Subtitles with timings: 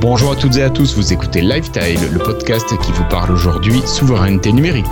[0.00, 3.80] Bonjour à toutes et à tous, vous écoutez Lifestyle, le podcast qui vous parle aujourd'hui
[3.84, 4.86] souveraineté numérique.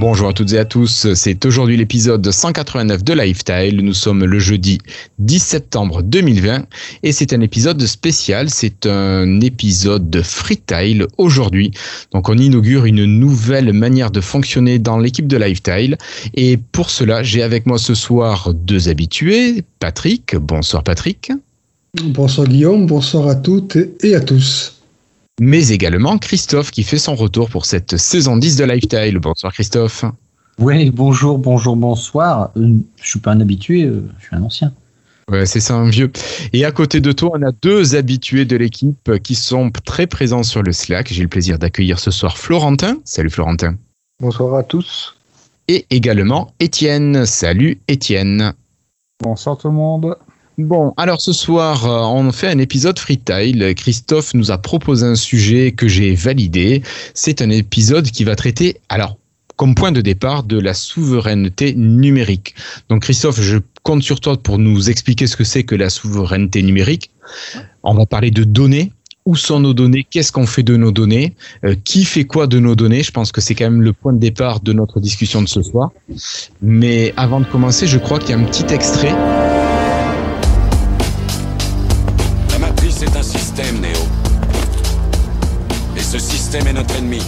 [0.00, 3.84] Bonjour à toutes et à tous, c'est aujourd'hui l'épisode 189 de Lifestyle.
[3.84, 4.78] Nous sommes le jeudi
[5.18, 6.66] 10 septembre 2020
[7.02, 11.72] et c'est un épisode spécial, c'est un épisode de Freetile aujourd'hui.
[12.12, 15.98] Donc on inaugure une nouvelle manière de fonctionner dans l'équipe de Lifestyle
[16.32, 19.64] et pour cela j'ai avec moi ce soir deux habitués.
[19.80, 21.32] Patrick, bonsoir Patrick.
[22.04, 24.77] Bonsoir Guillaume, bonsoir à toutes et à tous
[25.40, 29.18] mais également Christophe qui fait son retour pour cette saison 10 de Lifestyle.
[29.18, 30.04] Bonsoir Christophe.
[30.58, 32.50] Oui, bonjour, bonjour, bonsoir.
[32.56, 34.72] Je euh, je suis pas un habitué, euh, je suis un ancien.
[35.30, 36.10] Ouais, c'est ça, un vieux.
[36.52, 40.42] Et à côté de toi, on a deux habitués de l'équipe qui sont très présents
[40.42, 41.12] sur le Slack.
[41.12, 42.96] J'ai le plaisir d'accueillir ce soir Florentin.
[43.04, 43.76] Salut Florentin.
[44.20, 45.16] Bonsoir à tous.
[45.68, 47.26] Et également Étienne.
[47.26, 48.54] Salut Étienne.
[49.22, 50.16] Bonsoir tout le monde.
[50.58, 53.76] Bon, alors ce soir, euh, on fait un épisode freetail.
[53.76, 56.82] Christophe nous a proposé un sujet que j'ai validé.
[57.14, 59.18] C'est un épisode qui va traiter, alors,
[59.54, 62.56] comme point de départ, de la souveraineté numérique.
[62.88, 66.60] Donc Christophe, je compte sur toi pour nous expliquer ce que c'est que la souveraineté
[66.64, 67.12] numérique.
[67.84, 68.90] On va parler de données.
[69.26, 70.06] Où sont nos données?
[70.10, 71.34] Qu'est-ce qu'on fait de nos données?
[71.64, 73.02] Euh, Qui fait quoi de nos données?
[73.02, 75.62] Je pense que c'est quand même le point de départ de notre discussion de ce
[75.62, 75.92] soir.
[76.62, 79.14] Mais avant de commencer, je crois qu'il y a un petit extrait.
[86.50, 87.20] Système est notre ennemi.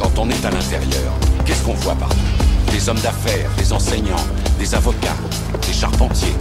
[0.00, 1.12] Quand on est à l'intérieur,
[1.44, 2.16] qu'est-ce qu'on voit partout
[2.72, 4.26] Des hommes d'affaires, des enseignants,
[4.58, 5.14] des avocats,
[5.64, 6.34] des charpentiers.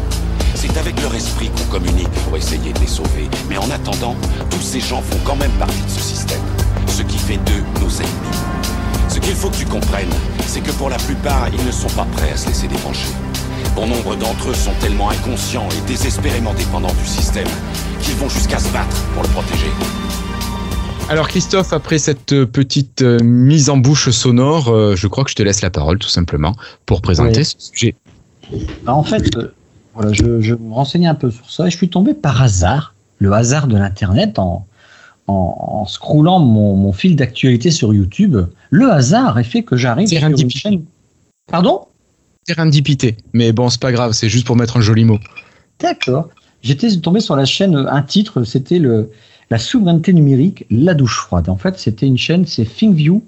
[0.55, 3.29] C'est avec leur esprit qu'on communique pour essayer de les sauver.
[3.49, 4.15] Mais en attendant,
[4.49, 6.41] tous ces gens font quand même partie de ce système.
[6.87, 8.39] Ce qui fait d'eux nos ennemis.
[9.09, 10.15] Ce qu'il faut que tu comprennes,
[10.47, 13.13] c'est que pour la plupart, ils ne sont pas prêts à se laisser débrancher.
[13.75, 17.49] Bon nombre d'entre eux sont tellement inconscients et désespérément dépendants du système
[18.01, 19.69] qu'ils vont jusqu'à se battre pour le protéger.
[21.09, 25.35] Alors Christophe, après cette petite euh, mise en bouche sonore, euh, je crois que je
[25.35, 26.55] te laisse la parole tout simplement
[26.85, 27.95] pour présenter ce sujet.
[28.83, 29.53] Bah, en fait, euh,
[29.93, 33.33] voilà, je, me renseignais un peu sur ça et je suis tombé par hasard, le
[33.33, 34.65] hasard de l'Internet, en,
[35.27, 38.37] en, scrollant mon, fil d'actualité sur YouTube.
[38.69, 40.83] Le hasard a fait que j'arrive sur une chaîne...
[41.47, 41.81] Pardon?
[42.47, 43.17] Sérendipité.
[43.33, 45.19] Mais bon, c'est pas grave, c'est juste pour mettre un joli mot.
[45.79, 46.29] D'accord.
[46.61, 49.11] J'étais tombé sur la chaîne, un titre, c'était le
[49.49, 51.49] la souveraineté numérique, la douche froide.
[51.49, 53.23] En fait, c'était une chaîne, c'est ThinkView.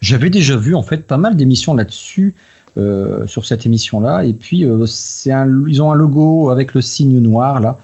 [0.00, 2.34] J'avais déjà vu en fait pas mal d'émissions là-dessus,
[2.78, 4.24] euh, sur cette émission-là.
[4.24, 4.86] Et puis, euh,
[5.26, 7.76] un, ils ont un logo avec le signe noir là.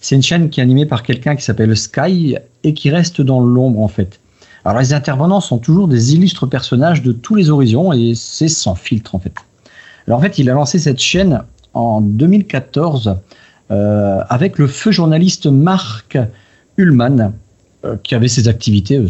[0.00, 3.38] C'est une chaîne qui est animée par quelqu'un qui s'appelle Sky et qui reste dans
[3.38, 4.18] l'ombre en fait.
[4.64, 8.74] Alors les intervenants sont toujours des illustres personnages de tous les horizons et c'est sans
[8.74, 9.32] filtre en fait.
[10.08, 11.42] Alors en fait, il a lancé cette chaîne
[11.72, 13.14] en 2014
[13.70, 16.18] euh, avec le feu journaliste Marc
[16.76, 17.32] Ullman,
[17.84, 19.08] euh, qui avait ses activités euh,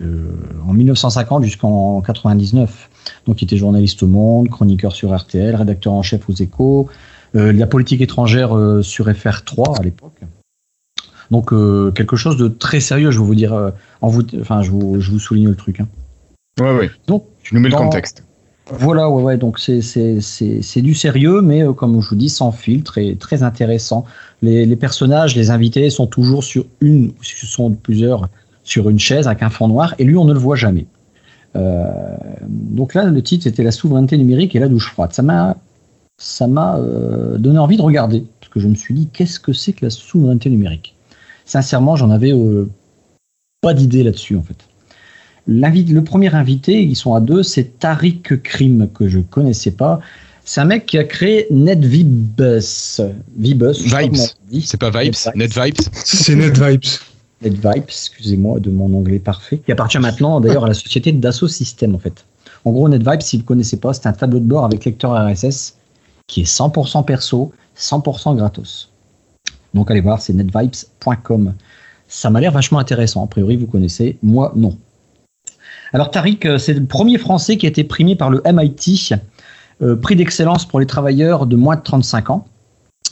[0.00, 0.30] euh,
[0.66, 2.88] en 1950 jusqu'en 99.
[3.26, 6.88] Donc, il était journaliste au Monde, chroniqueur sur RTL, rédacteur en chef aux Échos,
[7.34, 10.20] la politique étrangère sur FR3 à l'époque.
[11.32, 11.50] Donc,
[11.94, 13.72] quelque chose de très sérieux, je vais vous dire.
[14.00, 15.80] en vous, enfin, je vous, je vous souligne le truc.
[15.80, 15.88] Hein.
[16.60, 16.90] Ouais, ouais.
[17.08, 18.22] Donc, tu nous mets le contexte.
[18.70, 22.96] Voilà, ouais, ouais, donc c'est du sérieux, mais euh, comme je vous dis, sans filtre
[22.96, 24.06] et très intéressant.
[24.40, 28.28] Les, les, personnages, les invités sont toujours sur une, ce sont plusieurs,
[28.62, 30.86] sur une chaise avec un fond noir, et lui, on ne le voit jamais.
[31.56, 31.84] Euh,
[32.48, 35.12] donc là, le titre c'était la souveraineté numérique et la douche froide.
[35.12, 35.56] Ça m'a,
[36.18, 39.52] ça m'a euh, donné envie de regarder, parce que je me suis dit, qu'est-ce que
[39.52, 40.96] c'est que la souveraineté numérique?
[41.44, 42.32] Sincèrement, j'en avais
[43.60, 44.56] pas d'idée là-dessus, en fait.
[45.46, 50.00] Le premier invité, ils sont à deux, c'est Tariq Krim, que je connaissais pas.
[50.44, 52.40] C'est un mec qui a créé NetVibes.
[53.36, 53.64] Vibes.
[53.64, 54.16] Vibes.
[54.62, 55.80] C'est pas Vibes, NetVibes.
[55.92, 56.84] C'est NetVibes.
[57.42, 61.94] NetVibes, excusez-moi de mon anglais parfait, qui appartient maintenant d'ailleurs à la société Dassault Systèmes
[61.94, 62.24] en fait.
[62.64, 65.12] En gros, NetVibes, si vous ne connaissez pas, c'est un tableau de bord avec lecteur
[65.12, 65.76] RSS
[66.26, 68.90] qui est 100% perso, 100% gratos.
[69.74, 71.54] Donc allez voir, c'est netvibes.com.
[72.08, 73.24] Ça m'a l'air vachement intéressant.
[73.24, 74.16] A priori, vous connaissez.
[74.22, 74.78] Moi, non.
[75.94, 79.12] Alors Tariq, euh, c'est le premier Français qui a été primé par le MIT,
[79.80, 82.48] euh, prix d'excellence pour les travailleurs de moins de 35 ans,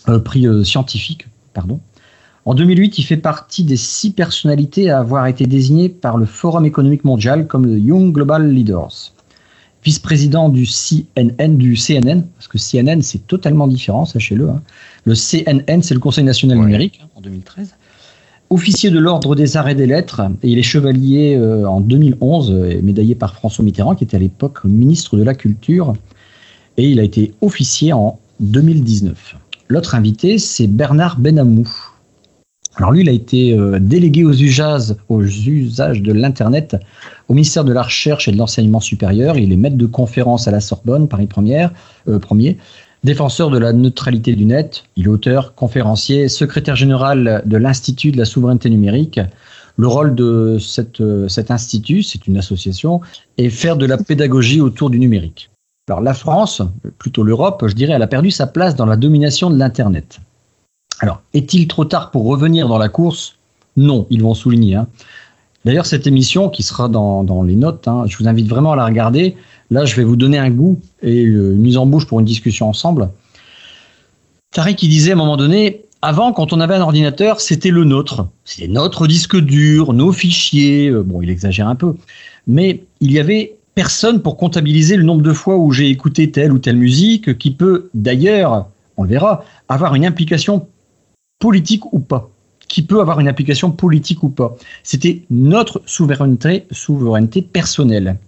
[0.09, 1.79] euh, prix scientifique, pardon.
[2.45, 6.65] En 2008, il fait partie des six personnalités à avoir été désignées par le Forum
[6.65, 9.13] économique mondial comme le Young Global Leaders.
[9.85, 14.49] vice-président du CNN, du CNN, parce que CNN c'est totalement différent, sachez-le.
[14.49, 14.61] Hein.
[15.05, 17.77] Le CNN c'est le Conseil national numérique hein, en 2013.
[18.53, 22.53] Officier de l'ordre des arts et des lettres, et il est chevalier euh, en 2011,
[22.83, 25.95] médaillé par François Mitterrand, qui était à l'époque ministre de la Culture,
[26.77, 29.37] et il a été officier en 2019.
[29.69, 31.67] L'autre invité, c'est Bernard Benamou.
[32.77, 36.77] Alors lui, il a été euh, délégué aux usages, de l'Internet
[37.29, 39.39] au ministère de la Recherche et de l'Enseignement supérieur.
[39.39, 41.73] Il est maître de conférence à la Sorbonne, Paris première,
[42.07, 42.59] euh, premier.
[43.05, 48.19] Défenseur de la neutralité du net, il est auteur, conférencier, secrétaire général de l'Institut de
[48.19, 49.19] la souveraineté numérique.
[49.77, 50.59] Le rôle de
[51.01, 53.01] euh, cet institut, c'est une association,
[53.39, 55.51] est faire de la pédagogie autour du numérique.
[55.89, 56.63] Alors la France,
[56.99, 60.21] plutôt l'Europe, je dirais, elle a perdu sa place dans la domination de l'Internet.
[61.01, 63.35] Alors, est-il trop tard pour revenir dans la course?
[63.77, 64.77] Non, ils vont souligner.
[64.77, 64.87] Hein.
[65.65, 68.87] D'ailleurs, cette émission qui sera dans, les notes, hein, je vous invite vraiment à la
[68.87, 69.37] regarder.
[69.73, 72.69] Là, je vais vous donner un goût et une mise en bouche pour une discussion
[72.69, 73.09] ensemble.
[74.53, 78.29] Tariq disait à un moment donné, avant, quand on avait un ordinateur, c'était le nôtre.
[78.45, 80.91] C'était notre disque dur, nos fichiers.
[80.91, 81.95] Euh, bon, il exagère un peu.
[82.47, 86.53] Mais il y avait personne pour comptabiliser le nombre de fois où j'ai écouté telle
[86.53, 88.67] ou telle musique, qui peut d'ailleurs,
[88.99, 90.69] on le verra, avoir une implication
[91.39, 92.29] politique ou pas,
[92.69, 94.55] qui peut avoir une application politique ou pas.
[94.83, 98.19] C'était notre souveraineté, souveraineté personnelle.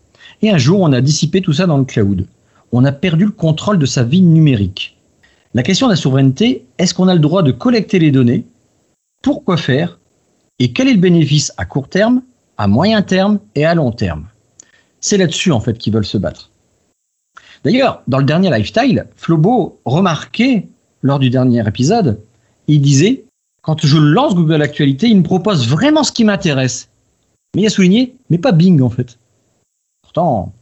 [0.45, 2.27] Et un jour, on a dissipé tout ça dans le cloud.
[2.71, 4.99] On a perdu le contrôle de sa vie numérique.
[5.55, 8.45] La question de la souveraineté, est-ce qu'on a le droit de collecter les données?
[9.23, 9.99] Pourquoi faire?
[10.59, 12.21] Et quel est le bénéfice à court terme,
[12.59, 14.27] à moyen terme et à long terme?
[15.01, 16.51] C'est là-dessus, en fait, qu'ils veulent se battre.
[17.65, 20.69] D'ailleurs, dans le dernier lifestyle, Flobo remarquait,
[21.01, 22.21] lors du dernier épisode,
[22.69, 23.25] il disait
[23.63, 26.91] Quand je lance Google Actualité, il me propose vraiment ce qui m'intéresse.
[27.57, 29.17] Mais il a souligné Mais pas Bing, en fait.
[30.15, 30.53] Pourtant,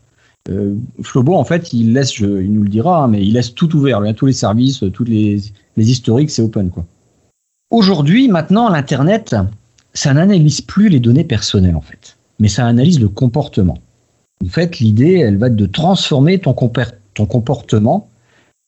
[0.48, 3.76] euh, Flobo, en fait, il laisse, il nous le dira, hein, mais il laisse tout
[3.76, 4.00] ouvert.
[4.16, 6.70] Tous les services, tous les, historiques, c'est open.
[7.70, 9.36] Aujourd'hui, maintenant, l'Internet,
[9.92, 12.16] ça n'analyse plus les données personnelles, en fait.
[12.38, 13.76] Mais ça analyse le comportement.
[14.42, 18.08] En fait, l'idée, elle va être de transformer ton, ton comportement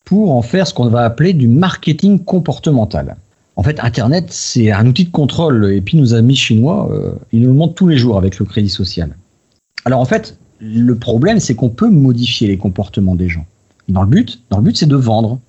[0.04, 3.16] pour en faire ce qu'on va appeler du marketing comportemental.
[3.56, 5.72] En fait, Internet, c'est un outil de contrôle.
[5.72, 8.44] Et puis, nos amis chinois, euh, ils nous le montrent tous les jours avec le
[8.44, 9.16] crédit social.
[9.86, 13.46] Alors, en fait, le problème, c'est qu'on peut modifier les comportements des gens.
[13.88, 15.40] Dans le but, dans le but, c'est de vendre.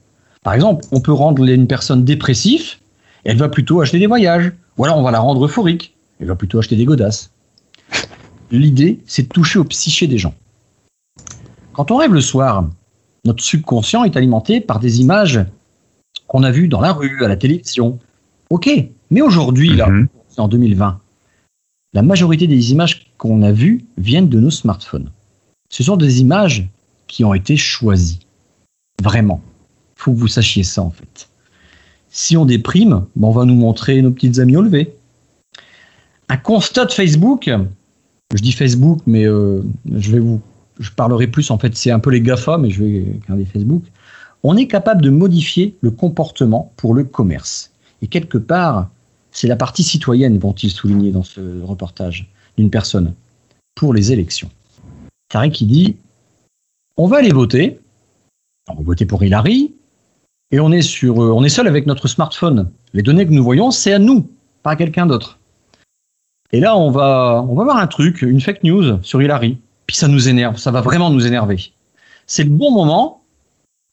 [0.43, 2.75] Par exemple, on peut rendre une personne dépressive,
[3.23, 4.51] et elle va plutôt acheter des voyages.
[4.77, 7.31] Ou alors, on va la rendre euphorique, elle va plutôt acheter des godasses.
[8.51, 10.33] L'idée, c'est de toucher au psyché des gens.
[11.73, 12.67] Quand on rêve le soir,
[13.25, 15.43] notre subconscient est alimenté par des images
[16.27, 17.99] qu'on a vues dans la rue, à la télévision.
[18.49, 18.69] Ok,
[19.09, 20.07] mais aujourd'hui, là, mhm.
[20.37, 20.99] en 2020,
[21.95, 25.09] la majorité des images qu'on a vues viennent de nos smartphones.
[25.69, 26.67] Ce sont des images
[27.07, 28.19] qui ont été choisies.
[29.01, 29.41] Vraiment.
[29.97, 31.29] Il faut que vous sachiez ça, en fait.
[32.09, 34.93] Si on déprime, on va nous montrer nos petites amies au lever.
[36.27, 37.49] Un constat de Facebook,
[38.33, 39.61] je dis Facebook, mais euh,
[39.95, 40.41] je vais vous,
[40.79, 43.83] je parlerai plus en fait, c'est un peu les GAFA, mais je vais garder Facebook.
[44.43, 47.71] On est capable de modifier le comportement pour le commerce.
[48.01, 48.89] Et quelque part,
[49.35, 53.13] c'est la partie citoyenne, vont-ils souligner dans ce reportage, d'une personne,
[53.75, 54.49] pour les élections.
[55.29, 55.97] Tariq qui dit,
[56.95, 57.81] on va aller voter,
[58.69, 59.73] on va voter pour Hillary,
[60.51, 62.71] et on est, sur, euh, on est seul avec notre smartphone.
[62.93, 64.29] Les données que nous voyons, c'est à nous,
[64.63, 65.37] pas à quelqu'un d'autre.
[66.53, 69.57] Et là, on va, on va voir un truc, une fake news sur Hillary.
[69.85, 71.73] Puis ça nous énerve, ça va vraiment nous énerver.
[72.25, 73.21] C'est le bon moment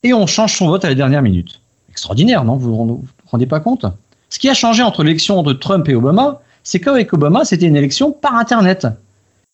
[0.05, 1.61] et on change son vote à la dernière minute.
[1.91, 2.57] Extraordinaire, non?
[2.57, 3.87] Vous ne vous rendez pas compte?
[4.33, 7.77] Ce qui a changé entre l'élection de Trump et Obama, c'est qu'avec Obama, c'était une
[7.77, 8.87] élection par Internet.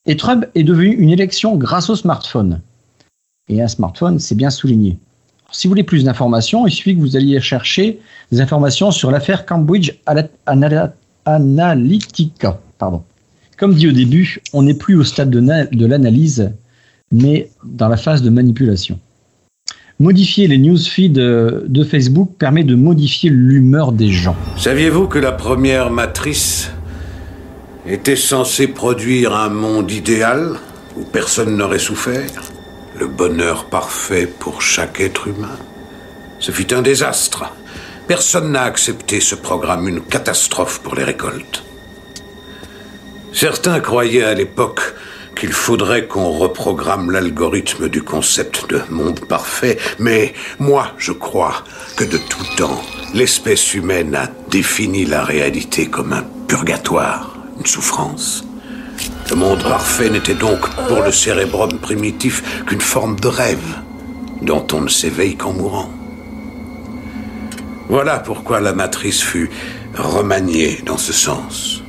[0.06, 2.60] Et Trump est devenu une élection grâce au smartphone.
[3.48, 5.00] Et un smartphone, c'est bien souligné.
[5.50, 7.98] si vous voulez plus d'informations, il suffit que vous alliez chercher
[8.30, 9.94] des informations sur l'affaire Cambridge
[11.24, 12.60] Analytica.
[13.56, 16.52] Comme dit au début, on n'est plus au stade de, l'analyse,
[17.10, 19.00] mais dans la phase de manipulation.
[20.00, 24.36] Modifier les newsfeeds de Facebook permet de modifier l'humeur des gens.
[24.56, 26.70] Saviez-vous que la première matrice
[27.84, 30.54] était censée produire un monde idéal
[30.96, 32.30] où personne n'aurait souffert?
[32.96, 35.56] Le bonheur parfait pour chaque être humain
[36.38, 37.52] Ce fut un désastre.
[38.06, 41.64] Personne n'a accepté ce programme, une catastrophe pour les récoltes.
[43.32, 44.80] Certains croyaient à l'époque
[45.38, 51.64] qu'il faudrait qu'on reprogramme l'algorithme du concept de monde parfait, mais moi je crois
[51.96, 52.82] que de tout temps,
[53.14, 58.44] l'espèce humaine a défini la réalité comme un purgatoire, une souffrance.
[59.30, 63.82] Le monde parfait n'était donc pour le cérébrum primitif qu'une forme de rêve
[64.42, 65.90] dont on ne s'éveille qu'en mourant.
[67.88, 69.50] Voilà pourquoi la matrice fut
[69.94, 71.82] remaniée dans ce sens.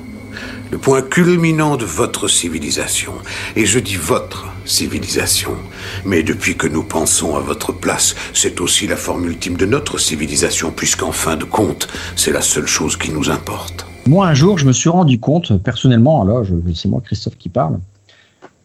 [0.72, 3.14] Le point culminant de votre civilisation,
[3.56, 5.56] et je dis votre civilisation,
[6.06, 9.98] mais depuis que nous pensons à votre place, c'est aussi la forme ultime de notre
[9.98, 13.88] civilisation, puisqu'en fin de compte, c'est la seule chose qui nous importe.
[14.06, 16.46] Moi, un jour, je me suis rendu compte, personnellement, alors
[16.76, 17.80] c'est moi, Christophe, qui parle,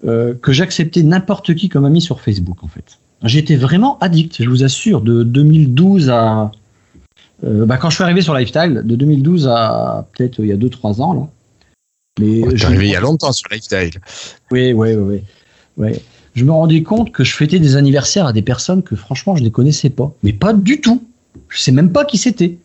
[0.06, 2.98] euh, que j'acceptais n'importe qui comme ami sur Facebook, en fait.
[3.22, 6.52] J'étais vraiment addict, je vous assure, de 2012 à.
[7.44, 10.56] Euh, bah, quand je suis arrivé sur Lifestyle, de 2012 à peut-être il y a
[10.56, 11.28] 2-3 ans, là.
[12.20, 14.00] Mais je arrivé il y a longtemps sur Lifestyle.
[14.50, 15.22] Oui, oui, oui,
[15.76, 15.90] oui.
[16.34, 19.42] Je me rendais compte que je fêtais des anniversaires à des personnes que franchement je
[19.42, 20.12] ne connaissais pas.
[20.22, 21.04] Mais pas du tout.
[21.48, 22.56] Je sais même pas qui c'était.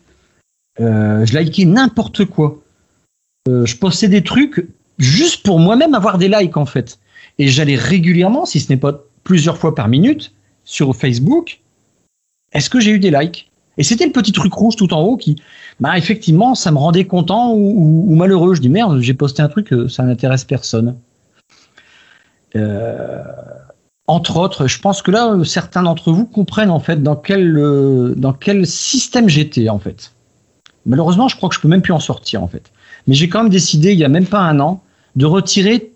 [0.80, 2.60] Euh, je likais n'importe quoi.
[3.48, 4.66] Euh, je postais des trucs
[4.98, 7.00] juste pour moi-même avoir des likes en fait.
[7.38, 10.34] Et j'allais régulièrement, si ce n'est pas plusieurs fois par minute,
[10.66, 11.60] sur Facebook.
[12.52, 13.49] Est-ce que j'ai eu des likes?
[13.80, 15.38] Et c'était le petit truc rouge tout en haut qui,
[15.80, 18.54] bah effectivement, ça me rendait content ou, malheureux.
[18.54, 20.98] Je dis merde, j'ai posté un truc, ça n'intéresse personne.
[22.56, 23.24] Euh,
[24.06, 28.34] entre autres, je pense que là, certains d'entre vous comprennent en fait dans quel, dans
[28.34, 30.12] quel système j'étais en fait.
[30.86, 32.72] Malheureusement, je crois que je peux même plus en sortir en fait.
[33.08, 34.84] Mais j'ai quand même décidé, il y a même pas un an,
[35.16, 35.94] de retirer,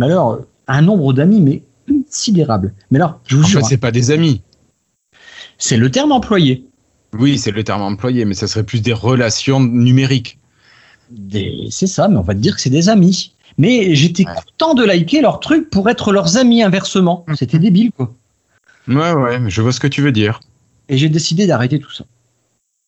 [0.00, 2.72] alors, un nombre d'amis, mais considérable.
[2.90, 4.40] Mais alors, je vous en Fait, c'est pas des amis.
[5.58, 6.66] C'est le terme employé.
[7.18, 10.38] Oui, c'est le terme employé, mais ça serait plus des relations numériques.
[11.70, 13.32] C'est ça, mais on va te dire que c'est des amis.
[13.56, 17.24] Mais j'étais content de liker leurs trucs pour être leurs amis inversement.
[17.28, 17.36] Mhm.
[17.36, 18.12] C'était débile, quoi.
[18.88, 20.40] Ouais, ouais, je vois ce que tu veux dire.
[20.88, 22.04] Et j'ai décidé d'arrêter tout ça.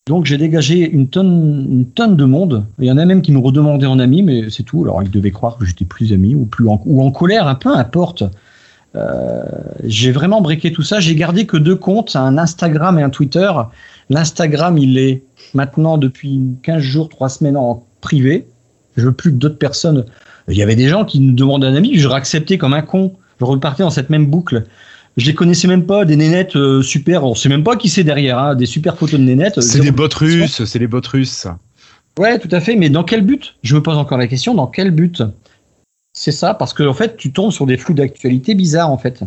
[0.06, 2.66] Donc j'ai dégagé une tonne, une tonne de monde.
[2.78, 4.82] Il y en a même qui me redemandaient en ami, mais c'est tout.
[4.82, 7.56] Alors ils devaient croire que j'étais plus ami ou plus en, ou en colère, un
[7.56, 8.22] peu importe.
[8.94, 9.42] Euh,
[9.84, 11.00] j'ai vraiment briqué tout ça.
[11.00, 13.50] J'ai gardé que deux comptes, un Instagram et un Twitter.
[14.10, 15.22] L'Instagram, il est
[15.54, 18.46] maintenant depuis 15 jours, 3 semaines en privé.
[18.96, 20.04] Je veux plus que d'autres personnes.
[20.48, 23.14] Il y avait des gens qui me demandaient un ami, je accepté comme un con.
[23.40, 24.64] Je repartais dans cette même boucle.
[25.16, 27.24] Je les connaissais même pas, des nénettes euh, super.
[27.24, 29.60] On sait même pas qui c'est derrière, hein, des super photos de nénettes.
[29.60, 31.46] C'est des bots russes, c'est les bots russes.
[32.18, 32.76] Ouais, tout à fait.
[32.76, 33.56] Mais dans quel but?
[33.62, 34.54] Je me pose encore la question.
[34.54, 35.22] Dans quel but?
[36.12, 39.22] C'est ça, parce que en fait, tu tombes sur des flux d'actualité bizarres, en fait.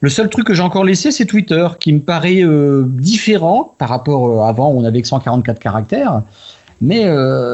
[0.00, 3.88] Le seul truc que j'ai encore laissé, c'est Twitter, qui me paraît euh, différent par
[3.88, 6.22] rapport à euh, avant, où on avait que 144 caractères.
[6.80, 7.08] Mais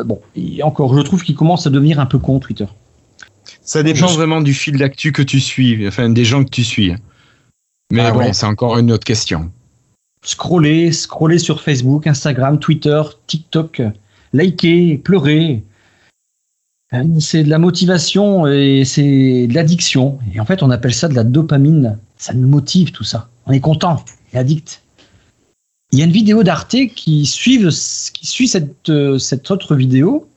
[0.04, 0.20] bon,
[0.62, 2.66] encore, je trouve qu'il commence à devenir un peu con, Twitter.
[3.62, 6.92] Ça dépend vraiment du fil d'actu que tu suis, enfin des gens que tu suis.
[7.90, 9.50] Mais ah bon, c'est encore une autre question.
[10.22, 13.82] Scroller, scroller sur Facebook, Instagram, Twitter, TikTok,
[14.34, 15.62] liker, pleurer.
[17.20, 20.18] C'est de la motivation et c'est de l'addiction.
[20.34, 21.98] Et en fait, on appelle ça de la dopamine.
[22.16, 23.28] Ça nous motive tout ça.
[23.46, 24.82] On est content et addict.
[25.92, 27.58] Il y a une vidéo d'Arte qui, suit,
[28.12, 30.28] qui suit cette, euh, cette autre vidéo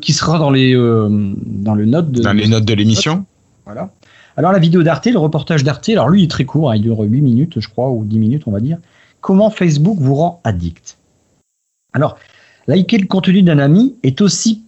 [0.00, 1.08] qui sera dans les euh,
[1.44, 3.24] dans le note de, dans les notes de l'émission.
[3.64, 3.90] Voilà.
[4.36, 6.82] Alors la vidéo d'Arte, le reportage d'Arte, alors lui il est très court, hein, il
[6.82, 8.78] dure 8 minutes je crois ou 10 minutes on va dire.
[9.20, 10.98] Comment Facebook vous rend addict?
[11.92, 12.18] Alors
[12.66, 14.62] liker le contenu d'un ami est aussi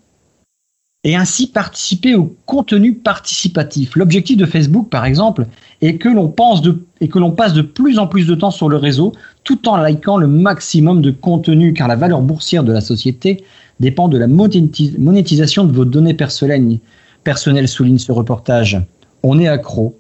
[1.05, 3.95] et ainsi participer au contenu participatif.
[3.95, 5.47] L'objectif de Facebook, par exemple,
[5.81, 6.61] est que l'on pense
[7.01, 9.13] et que l'on passe de plus en plus de temps sur le réseau,
[9.45, 13.45] tout en likant le maximum de contenu, car la valeur boursière de la société
[13.79, 16.81] dépend de la monétisation de vos données personnelles,
[17.23, 18.81] personnelles souligne ce reportage.
[19.23, 19.97] On est accro,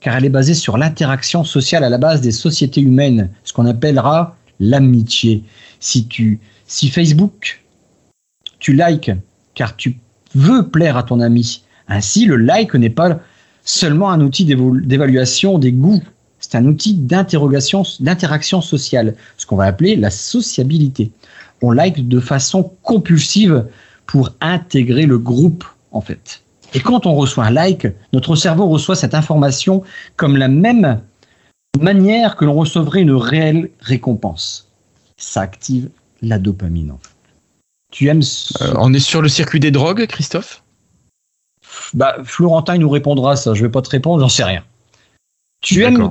[0.00, 3.66] car elle est basée sur l'interaction sociale à la base des sociétés humaines, ce qu'on
[3.66, 5.44] appellera l'amitié.
[5.78, 7.62] Si tu, si Facebook,
[8.58, 9.12] tu likes,
[9.54, 9.96] car tu
[10.34, 11.62] veux plaire à ton ami.
[11.88, 13.20] Ainsi, le like n'est pas
[13.64, 16.02] seulement un outil d'évaluation des goûts,
[16.38, 21.12] c'est un outil d'interrogation, d'interaction sociale, ce qu'on va appeler la sociabilité
[21.62, 23.66] on like de façon compulsive
[24.06, 26.42] pour intégrer le groupe, en fait.
[26.74, 29.82] Et quand on reçoit un like, notre cerveau reçoit cette information
[30.16, 31.00] comme la même
[31.80, 34.68] manière que l'on recevrait une réelle récompense.
[35.16, 35.90] Ça active
[36.22, 36.92] la dopamine.
[36.92, 37.09] En fait.
[37.90, 38.22] Tu aimes
[38.60, 40.62] euh, On est sur le circuit des drogues, Christophe?
[41.94, 43.54] Bah, Florentin il nous répondra ça.
[43.54, 44.64] Je vais pas te répondre, j'en sais rien.
[45.60, 46.10] Tu aimes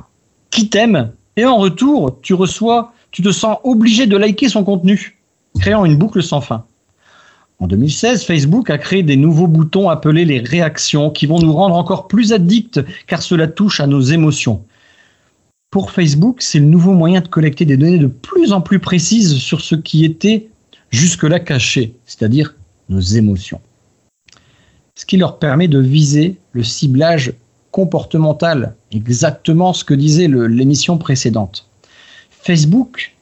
[0.50, 5.18] qui t'aime et en retour, tu reçois, tu te sens obligé de liker son contenu
[5.58, 6.64] créant une boucle sans fin.
[7.58, 11.76] En 2016, Facebook a créé des nouveaux boutons appelés les réactions qui vont nous rendre
[11.76, 14.64] encore plus addicts car cela touche à nos émotions.
[15.70, 19.36] Pour Facebook, c'est le nouveau moyen de collecter des données de plus en plus précises
[19.36, 20.49] sur ce qui était
[20.90, 22.54] jusque-là caché, c'est-à-dire
[22.88, 23.60] nos émotions.
[24.96, 27.32] ce qui leur permet de viser le ciblage
[27.70, 31.66] comportemental, exactement ce que disait l'émission précédente.
[32.30, 33.14] Facebook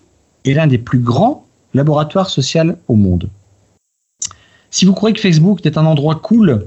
[0.45, 3.29] est l'un des plus grands laboratoires sociaux au monde.
[4.71, 6.67] Si vous croyez que Facebook est un endroit cool,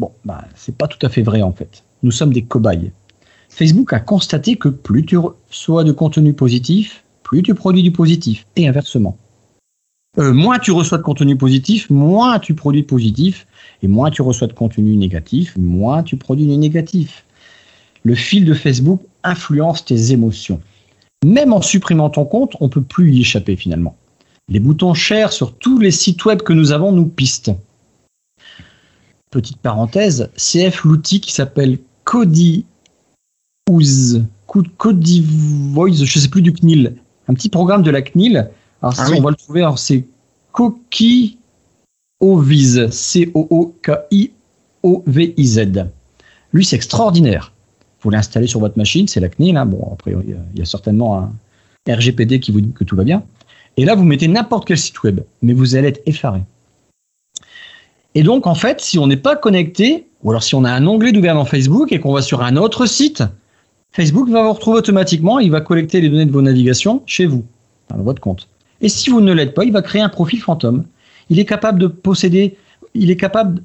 [0.00, 1.84] bon, bah, c'est pas tout à fait vrai en fait.
[2.02, 2.92] Nous sommes des cobayes.
[3.48, 8.46] Facebook a constaté que plus tu reçois de contenu positif, plus tu produis du positif,
[8.56, 9.16] et inversement.
[10.18, 13.46] Euh, moins tu reçois de contenu positif, moins tu produis positif,
[13.82, 17.24] et moins tu reçois de contenu négatif, moins tu produis du négatif.
[18.02, 20.60] Le fil de Facebook influence tes émotions.
[21.24, 23.96] Même en supprimant ton compte, on ne peut plus y échapper finalement.
[24.48, 27.52] Les boutons chers sur tous les sites web que nous avons nous pistent.
[29.30, 32.64] Petite parenthèse, CF l'outil qui s'appelle Cody
[34.78, 35.24] Cody
[35.72, 36.96] Voice, je sais plus du CNIL,
[37.28, 38.50] un petit programme de la CNIL.
[38.82, 40.04] Alors ah on va le trouver, c'est
[40.52, 41.38] Coki
[42.20, 44.30] Oviz, C-O-O-K-I-O-V-I-Z.
[46.52, 47.52] Lui, c'est extraordinaire.
[48.02, 49.56] Vous l'installez sur votre machine, c'est la CNIL.
[49.56, 49.66] Hein.
[49.66, 51.30] Bon, après, il y a certainement un
[51.88, 53.22] RGPD qui vous dit que tout va bien.
[53.76, 56.40] Et là, vous mettez n'importe quel site web, mais vous allez être effaré.
[58.14, 60.86] Et donc, en fait, si on n'est pas connecté, ou alors si on a un
[60.86, 63.22] onglet d'ouvert dans Facebook et qu'on va sur un autre site,
[63.92, 67.44] Facebook va vous retrouver automatiquement, il va collecter les données de vos navigations chez vous,
[67.88, 68.49] dans votre compte.
[68.80, 70.84] Et si vous ne l'êtes pas, il va créer un profil fantôme.
[71.28, 72.56] Il est capable de posséder,
[72.94, 73.62] il est capable,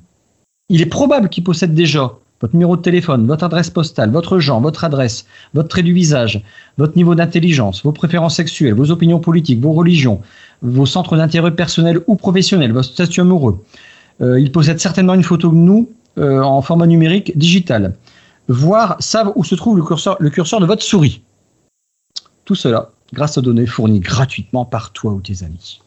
[0.69, 4.59] il est probable qu'il possède déjà votre numéro de téléphone, votre adresse postale, votre genre,
[4.59, 6.43] votre adresse, votre trait du visage,
[6.77, 10.21] votre niveau d'intelligence, vos préférences sexuelles, vos opinions politiques, vos religions,
[10.61, 13.63] vos centres d'intérêt personnels ou professionnels, votre statut amoureux.
[14.21, 17.95] Euh, il possède certainement une photo de nous euh, en format numérique digital.
[18.47, 21.21] Voire savent où se trouve le curseur, le curseur de votre souris.
[22.43, 25.81] Tout cela grâce aux données fournies gratuitement par toi ou tes amis.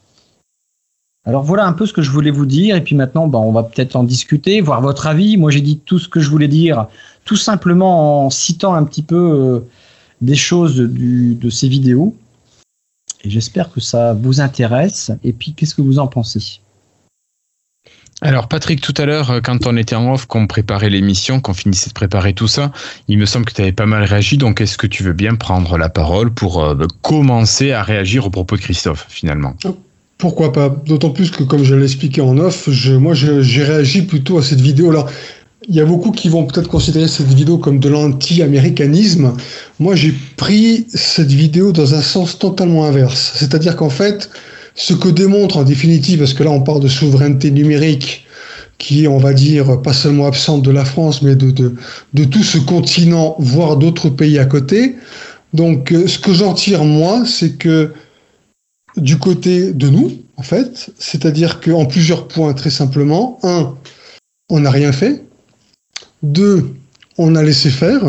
[1.25, 2.75] Alors voilà un peu ce que je voulais vous dire.
[2.75, 5.37] Et puis maintenant, ben, on va peut-être en discuter, voir votre avis.
[5.37, 6.89] Moi, j'ai dit tout ce que je voulais dire,
[7.25, 9.61] tout simplement en citant un petit peu euh,
[10.23, 12.17] des choses de ces vidéos.
[13.25, 15.13] Et j'espère que ça vous intéresse.
[15.23, 16.61] Et puis, qu'est-ce que vous en pensez?
[18.21, 21.55] Alors Patrick, tout à l'heure, euh, quand on était en off, qu'on préparait l'émission, qu'on
[21.55, 22.73] finissait de préparer tout ça,
[23.07, 25.37] il me semble que tu avais pas mal réagi, donc est-ce que tu veux bien
[25.37, 29.55] prendre la parole pour euh, commencer à réagir au propos de Christophe, finalement?
[30.19, 30.69] Pourquoi pas?
[30.69, 34.61] D'autant plus que, comme je l'ai expliqué en off, moi j'ai réagi plutôt à cette
[34.61, 34.91] vidéo.
[34.91, 35.09] Alors,
[35.69, 39.35] il y a beaucoup qui vont peut-être considérer cette vidéo comme de l'anti-américanisme.
[39.79, 43.33] Moi, j'ai pris cette vidéo dans un sens totalement inverse.
[43.37, 44.31] C'est-à-dire qu'en fait,
[44.79, 48.25] ce que démontre en définitive, parce que là on parle de souveraineté numérique,
[48.79, 51.51] qui est, on va dire, pas seulement absente de la France, mais de,
[52.25, 54.95] tout ce continent, voire d'autres pays à côté.
[55.53, 57.93] Donc, euh, ce que j'en tire, moi, c'est que
[58.97, 60.93] du côté de nous, en fait.
[60.99, 63.41] C'est-à-dire qu'en plusieurs points, très simplement.
[63.43, 63.75] Un,
[64.49, 65.25] on n'a rien fait.
[66.23, 66.73] Deux,
[67.17, 68.03] on a laissé faire.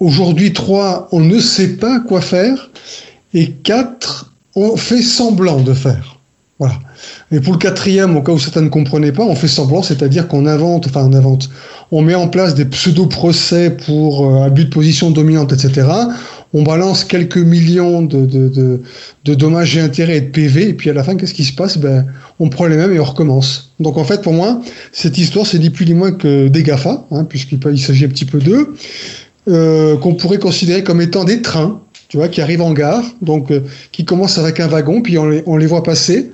[0.00, 2.70] Aujourd'hui, trois, on ne sait pas quoi faire.
[3.34, 6.18] Et quatre, on fait semblant de faire.
[6.58, 6.74] Voilà.
[7.32, 10.28] Et pour le quatrième, au cas où certains ne comprenaient pas, on fait semblant, c'est-à-dire
[10.28, 11.50] qu'on invente, enfin on invente,
[11.90, 15.82] on met en place des pseudo-procès pour euh, abus de position dominante, etc
[16.54, 20.92] on balance quelques millions de, de, dommages et intérêts et de PV, et puis à
[20.92, 21.78] la fin, qu'est-ce qui se passe?
[21.78, 22.06] Ben,
[22.40, 23.72] On prend les mêmes et on recommence.
[23.80, 24.60] Donc en fait, pour moi,
[24.92, 28.26] cette histoire, c'est ni plus ni moins que des GAFA, hein, puisqu'il s'agit un petit
[28.26, 28.74] peu d'eux,
[29.48, 31.80] euh, qu'on pourrait considérer comme étant des trains,
[32.12, 35.56] tu vois, qui arrivent en gare, donc euh, qui commencent avec un wagon, puis on
[35.56, 36.30] les, voit passer.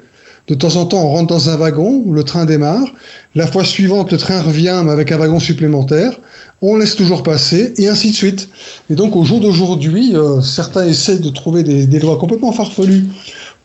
[0.48, 2.88] De temps en temps, on rentre dans un wagon le train démarre.
[3.36, 6.18] La fois suivante, le train revient, mais avec un wagon supplémentaire
[6.62, 8.48] on laisse toujours passer, et ainsi de suite.
[8.90, 13.04] Et donc au jour d'aujourd'hui, euh, certains essaient de trouver des, lois complètement farfelues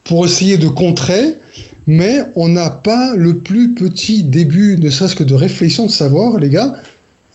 [0.04, 1.38] pour essayer de contrer,
[1.88, 6.38] mais on n'a pas le plus petit début, ne serait-ce que de réflexion, de savoir,
[6.38, 6.76] les gars,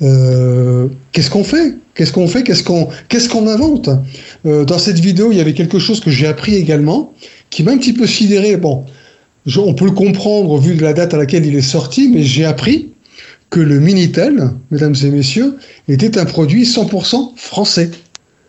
[0.03, 1.77] euh, qu'est-ce qu'on fait?
[1.99, 2.45] Qu'est-ce qu'on fait?
[2.45, 3.91] Qu'est-ce qu'on qu'est-ce qu'on invente?
[4.47, 7.13] Euh, Dans cette vidéo, il y avait quelque chose que j'ai appris également,
[7.51, 8.57] qui m'a un petit peu sidéré.
[8.57, 8.85] Bon,
[9.57, 12.45] on peut le comprendre vu de la date à laquelle il est sorti, mais j'ai
[12.45, 12.93] appris
[13.51, 15.57] que le Minitel, mesdames et messieurs,
[15.89, 17.91] était un produit 100% français.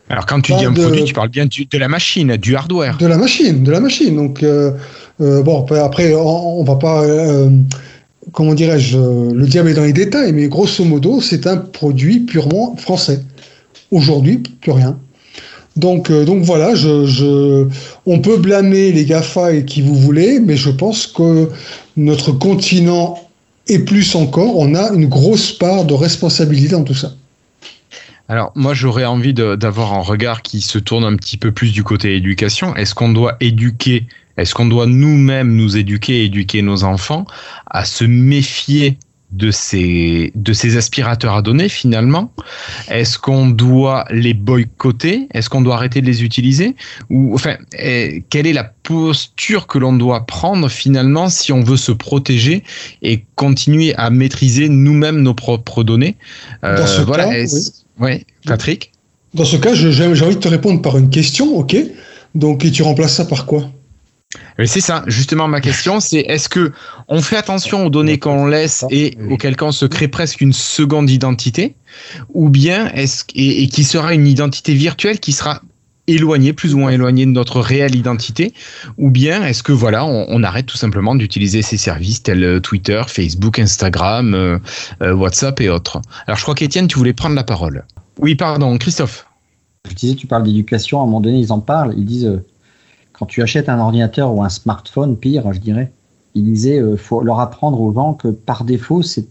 [0.09, 2.97] Alors quand tu dis un produit, tu parles bien de la machine, du hardware.
[2.97, 4.15] De la machine, de la machine.
[4.15, 4.73] Donc euh,
[5.21, 7.49] euh, bon, après on, va pas, euh,
[8.31, 12.75] comment dirais-je, le diable est dans les détails, mais grosso modo, c'est un produit purement
[12.75, 13.21] français.
[13.91, 14.97] Aujourd'hui, plus rien.
[15.75, 16.73] Donc, donc voilà,
[18.05, 21.49] on peut blâmer les GAFA et qui vous voulez, mais je pense que
[21.95, 23.17] notre continent
[23.67, 27.13] et plus encore, on a une grosse part de responsabilité dans tout ça.
[28.27, 31.83] Alors moi j'aurais envie d'avoir un regard qui se tourne un petit peu plus du
[31.83, 32.75] côté éducation.
[32.75, 34.05] Est-ce qu'on doit éduquer,
[34.37, 37.25] est-ce qu'on doit nous-mêmes nous éduquer, éduquer nos enfants
[37.67, 38.97] à se méfier
[39.31, 42.31] de ces, de ces aspirateurs à données finalement?
[42.89, 45.27] Est-ce qu'on doit les boycotter?
[45.33, 46.75] Est-ce qu'on doit arrêter de les utiliser?
[47.09, 51.77] Ou enfin, eh, quelle est la posture que l'on doit prendre finalement si on veut
[51.77, 52.63] se protéger
[53.01, 56.15] et continuer à maîtriser nous-mêmes nos propres données?
[56.63, 57.25] Dans ce Euh, Voilà.
[57.25, 57.45] cas,
[57.99, 58.91] ouais, Patrick?
[59.35, 61.75] Dans ce cas, j'ai envie de te répondre par une question, ok?
[62.33, 63.69] Donc, et tu remplaces ça par quoi?
[64.63, 66.71] C'est ça, justement ma question, c'est est-ce que
[67.07, 70.53] on fait attention aux données qu'on laisse et auquel cas on se crée presque une
[70.53, 71.75] seconde identité,
[72.35, 75.61] ou bien est-ce et, et qui sera une identité virtuelle qui sera
[76.05, 78.53] éloignée, plus ou moins éloignée de notre réelle identité,
[78.97, 82.59] ou bien est-ce que voilà, on, on arrête tout simplement d'utiliser ces services tels euh,
[82.59, 84.59] Twitter, Facebook, Instagram, euh,
[85.01, 86.01] euh, WhatsApp et autres.
[86.27, 87.85] Alors je crois qu'Étienne, tu voulais prendre la parole.
[88.19, 89.25] Oui, pardon, Christophe.
[89.89, 91.93] Je disais, tu parles d'éducation, à un moment donné, ils en parlent.
[91.97, 92.45] Ils disent, euh,
[93.19, 95.91] quand tu achètes un ordinateur ou un smartphone, pire, je dirais,
[96.35, 99.27] ils disaient, euh, faut leur apprendre aux gens que par défaut, c'est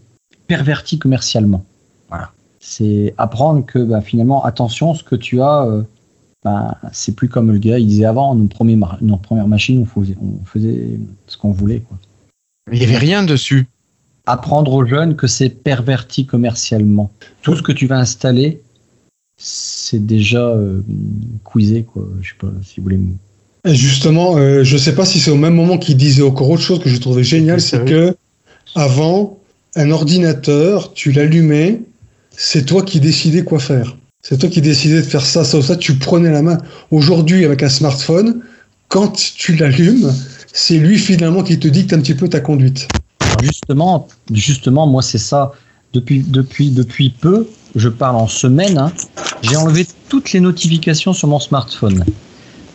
[0.46, 1.64] perverti commercialement.
[2.10, 2.32] Voilà.
[2.60, 5.82] C'est apprendre que bah, finalement, attention, ce que tu as, euh,
[6.44, 9.86] bah, c'est plus comme le gars, il disait avant, nos, premiers nos premières machines, on
[9.86, 11.80] faisait, on faisait ce qu'on voulait.
[11.80, 11.96] Quoi.
[12.70, 13.68] Il n'y avait rien dessus.
[14.26, 17.10] Apprendre aux jeunes que c'est perverti commercialement.
[17.40, 18.60] Tout ce que tu vas installer,
[19.38, 20.82] c'est déjà euh,
[21.50, 22.06] quizzé, quoi.
[22.20, 23.00] Je sais pas si vous voulez.
[23.64, 26.80] Justement, euh, je sais pas si c'est au même moment qu'il disait encore autre chose
[26.80, 28.14] que j'ai trouvé génial, c'est que
[28.74, 29.38] avant,
[29.74, 31.80] un ordinateur, tu l'allumais,
[32.30, 33.96] c'est toi qui décidais quoi faire.
[34.22, 36.58] C'est toi qui décidais de faire ça, ça ou ça, tu prenais la main.
[36.90, 38.40] Aujourd'hui, avec un smartphone,
[38.88, 40.12] quand tu l'allumes,
[40.52, 42.88] c'est lui finalement qui te dicte un petit peu ta conduite.
[43.42, 45.52] Justement, justement, moi c'est ça.
[45.92, 48.92] Depuis, depuis, depuis peu, je parle en semaine, hein,
[49.42, 52.04] j'ai enlevé toutes les notifications sur mon smartphone.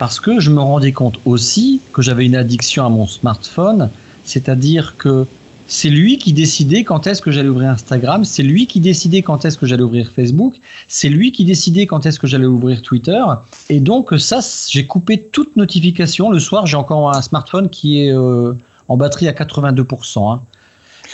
[0.03, 3.89] Parce que je me rendais compte aussi que j'avais une addiction à mon smartphone,
[4.25, 5.25] c'est-à-dire que
[5.65, 9.45] c'est lui qui décidait quand est-ce que j'allais ouvrir Instagram, c'est lui qui décidait quand
[9.45, 10.57] est-ce que j'allais ouvrir Facebook,
[10.89, 13.23] c'est lui qui décidait quand est-ce que j'allais ouvrir Twitter.
[13.69, 16.29] Et donc ça, j'ai coupé toute notification.
[16.31, 18.55] Le soir, j'ai encore un smartphone qui est euh,
[18.89, 20.33] en batterie à 82%.
[20.33, 20.41] hein.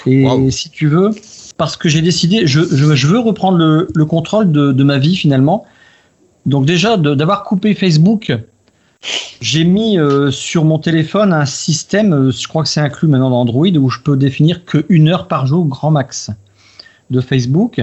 [0.07, 0.49] Et Wow.
[0.49, 1.11] si tu veux,
[1.57, 4.97] parce que j'ai décidé, je, je, je veux reprendre le, le contrôle de, de ma
[4.97, 5.63] vie finalement.
[6.47, 8.33] Donc déjà, d'avoir coupé Facebook,
[9.41, 13.29] j'ai mis euh, sur mon téléphone un système, euh, je crois que c'est inclus maintenant
[13.29, 16.31] dans Android, où je peux définir que une heure par jour grand max
[17.09, 17.81] de Facebook.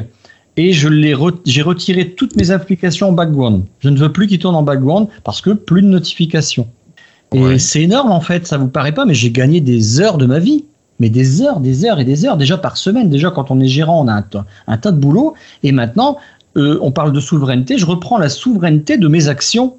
[0.58, 3.64] Et je l'ai re- j'ai retiré toutes mes applications en background.
[3.80, 6.68] Je ne veux plus qu'ils tournent en background parce que plus de notifications.
[7.34, 7.58] Et Ouais.
[7.58, 10.38] c'est énorme en fait, ça vous paraît pas, mais j'ai gagné des heures de ma
[10.38, 10.64] vie.
[10.98, 13.10] Mais des heures, des heures et des heures, déjà par semaine.
[13.10, 15.34] Déjà, quand on est gérant, on a un, tas- un tas de boulot.
[15.62, 16.16] Et maintenant,
[16.56, 17.76] euh, on parle de souveraineté.
[17.76, 19.76] Je reprends la souveraineté de mes actions.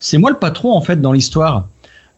[0.00, 1.68] C'est moi le patron, en fait, dans l'histoire.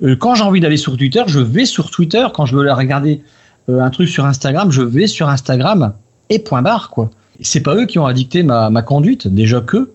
[0.02, 2.26] Euh, quand j'ai envie d'aller sur Twitter, je vais sur Twitter.
[2.34, 3.22] Quand je veux regarder
[3.70, 5.94] euh, un truc sur Instagram, je vais sur Instagram.
[6.28, 7.10] Et point barre, quoi.
[7.40, 9.92] C'est pas eux qui ont dicter ma, ma conduite, déjà que.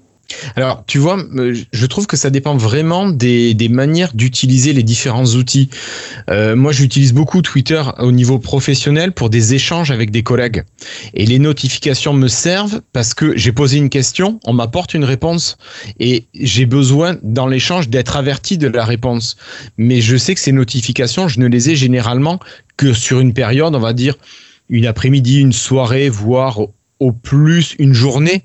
[0.56, 5.26] Alors, tu vois, euh, je trouve que ça dépend vraiment des, manières d'utiliser les différents
[5.26, 5.70] outils.
[6.30, 10.64] Euh, moi, j'utilise beaucoup Twitter au niveau professionnel pour des échanges avec des collègues.
[11.14, 15.58] Et les notifications me servent parce que j'ai posé une question, on m'apporte une réponse.
[16.00, 19.36] Et j'ai besoin, dans l'échange, d'être averti de la réponse.
[19.78, 22.40] Mais je sais que ces notifications, je ne les ai généralement
[22.78, 24.16] que sur une période, on va dire,
[24.70, 26.60] une après-midi, une soirée, voire
[27.00, 28.44] au plus une journée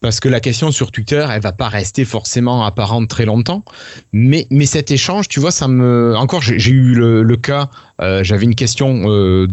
[0.00, 3.64] parce que la question sur Twitter, elle va pas rester forcément apparente très longtemps.
[4.12, 6.14] Mais, mais cet échange, tu vois, ça me.
[6.16, 7.70] Encore, j'ai eu le, le cas,
[8.02, 9.46] euh, j'avais une question euh,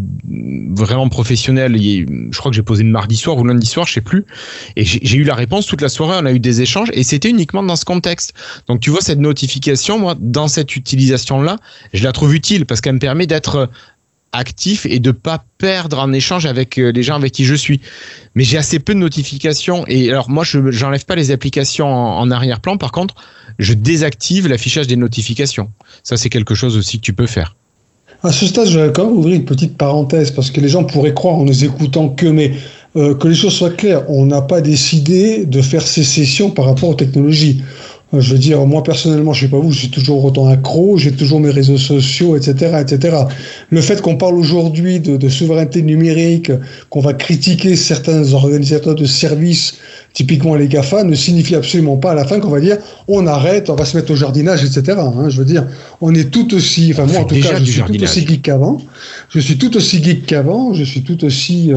[0.70, 4.02] vraiment professionnelle, je crois que j'ai posé le mardi soir ou lundi soir, je sais
[4.02, 4.26] plus,
[4.76, 7.30] et j'ai eu la réponse toute la soirée, on a eu des échanges, et c'était
[7.30, 8.34] uniquement dans ce contexte.
[8.68, 11.58] Donc tu vois, cette notification, moi, dans cette utilisation-là,
[11.94, 13.70] je la trouve utile parce qu'elle me permet d'être
[14.34, 17.80] actif et de pas perdre en échange avec euh, les gens avec qui je suis.
[18.36, 22.30] Mais j'ai assez peu de notifications et alors moi je j'enlève pas les applications en,
[22.32, 22.78] arrière-plan.
[22.78, 23.16] Par contre,
[23.60, 25.72] je désactive l'affichage des notifications.
[26.04, 27.56] Ça c'est quelque chose aussi que tu peux faire.
[28.24, 30.86] À ce stade, je vais quand même ouvrir une petite parenthèse parce que les gens
[30.86, 32.54] pourraient croire en nous écoutant que, mais
[32.96, 36.90] euh, que les choses soient claires, on n'a pas décidé de faire sécession par rapport
[36.90, 37.62] aux technologies.
[38.14, 40.98] Euh, Je veux dire, moi personnellement, je sais pas vous, je suis toujours autant accro,
[40.98, 43.18] j'ai toujours mes réseaux sociaux, etc., etc.
[43.70, 46.52] Le fait qu'on parle aujourd'hui de, de souveraineté numérique,
[46.90, 49.76] qu'on va critiquer certains organisateurs de services,
[50.14, 53.70] typiquement les GAFA, ne signifie absolument pas à la fin qu'on va dire on arrête,
[53.70, 54.98] on va se mettre au jardinage, etc.
[55.00, 55.30] hein.
[55.30, 55.66] je veux dire,
[56.02, 58.42] on est tout aussi, enfin moi en tout cas, je du suis tout aussi geek
[58.44, 58.78] qu'avant.
[59.30, 60.74] Je suis tout aussi geek qu'avant.
[60.74, 61.72] Je suis tout aussi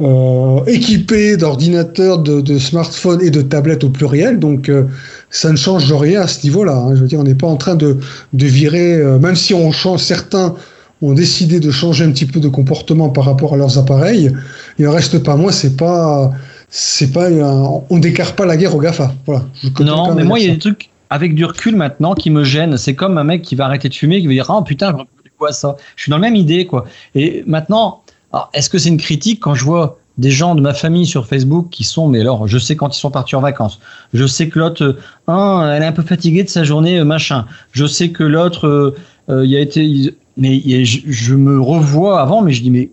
[0.00, 4.38] euh, euh, équipé d'ordinateurs, de, de smartphones et de tablettes au pluriel.
[4.38, 4.84] Donc euh,
[5.30, 6.76] ça ne change rien à ce niveau-là.
[6.76, 6.94] hein.
[6.94, 7.98] Je veux dire, on n'est pas en train de,
[8.32, 10.54] de virer, euh, même si on change certains
[11.02, 14.32] ont décidé de changer un petit peu de comportement par rapport à leurs appareils.
[14.78, 16.32] Il en reste pas moins, c'est pas,
[16.70, 19.12] c'est pas, un- on décarte pas la guerre au Gafa.
[19.26, 19.44] Voilà.
[19.62, 22.42] Je Non, mais moi, il y a des trucs avec du recul maintenant qui me
[22.44, 22.76] gênent.
[22.78, 25.32] C'est comme un mec qui va arrêter de fumer, qui va dire, oh putain, c'est
[25.36, 26.86] quoi ça Je suis dans la même idée, quoi.
[27.14, 28.03] Et maintenant,
[28.34, 31.28] alors, est-ce que c'est une critique quand je vois des gens de ma famille sur
[31.28, 33.78] Facebook qui sont, mais alors, je sais quand ils sont partis en vacances.
[34.12, 37.04] Je sais que l'autre, euh, hein, elle est un peu fatiguée de sa journée, euh,
[37.04, 37.46] machin.
[37.70, 38.96] Je sais que l'autre, euh,
[39.28, 42.90] euh, il a été, mais je, me revois avant, mais je dis, mais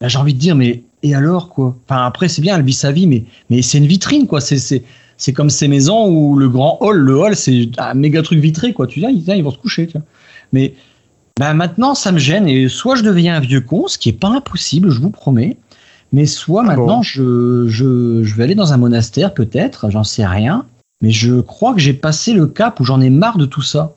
[0.00, 1.76] Là, j'ai envie de dire, mais et alors quoi?
[1.86, 4.40] Enfin après c'est bien, elle vit sa vie, mais mais c'est une vitrine quoi.
[4.40, 4.82] C'est c'est
[5.18, 8.72] c'est comme ces maisons où le grand hall, le hall c'est un méga truc vitré
[8.72, 8.86] quoi.
[8.86, 9.86] Tu dis, ah, ils vont se coucher.
[9.86, 10.06] Tu vois.
[10.54, 10.74] Mais
[11.40, 14.20] ben, maintenant ça me gêne et soit je deviens un vieux con, ce qui est
[14.20, 15.56] pas impossible, je vous promets.
[16.12, 20.04] Mais soit Ah bon maintenant je, je je vais aller dans un monastère peut-être, j'en
[20.04, 20.66] sais rien.
[21.02, 23.94] Mais je crois que j'ai passé le cap où j'en ai marre de tout ça.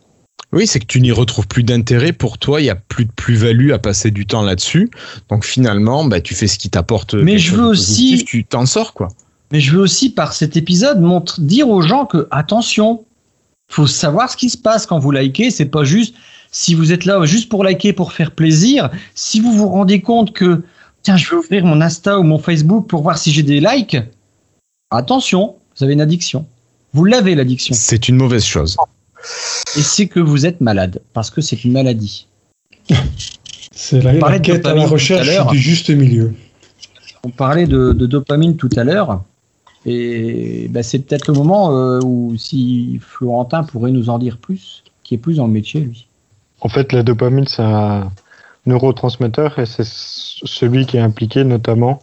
[0.53, 3.11] Oui, c'est que tu n'y retrouves plus d'intérêt pour toi, il y a plus de
[3.11, 4.89] plus-value à passer du temps là-dessus.
[5.29, 7.15] Donc finalement, bah, tu fais ce qui t'apporte.
[7.15, 9.09] Mais je veux aussi- positif, Tu t'en sors, quoi.
[9.51, 13.03] Mais je veux aussi, par cet épisode, montre, dire aux gens que, attention,
[13.69, 15.49] faut savoir ce qui se passe quand vous likez.
[15.51, 16.15] C'est pas juste,
[16.53, 20.31] si vous êtes là juste pour liker, pour faire plaisir, si vous vous rendez compte
[20.31, 20.61] que,
[21.01, 23.97] tiens, je vais ouvrir mon Insta ou mon Facebook pour voir si j'ai des likes,
[24.91, 26.45] attention, vous avez une addiction.
[26.93, 27.73] Vous l'avez, l'addiction.
[27.75, 28.77] C'est une mauvaise chose.
[29.75, 32.27] Et c'est que vous êtes malade, parce que c'est une maladie.
[33.71, 36.33] C'est la, la quête à la à recherche du juste milieu.
[37.23, 39.23] On parlait de, de dopamine tout à l'heure.
[39.87, 44.83] Et ben, c'est peut-être le moment euh, où si Florentin pourrait nous en dire plus,
[45.03, 46.07] qui est plus dans le métier, lui.
[46.63, 48.09] En fait, la dopamine, c'est un
[48.65, 52.01] neurotransmetteur et c'est celui qui est impliqué notamment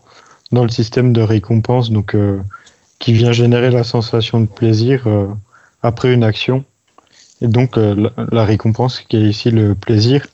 [0.53, 2.43] dans le système de récompense, donc euh,
[2.99, 5.29] qui vient générer la sensation de plaisir euh,
[5.83, 6.65] après une action.
[7.41, 10.27] Et donc euh, la, la récompense qui est ici le plaisir.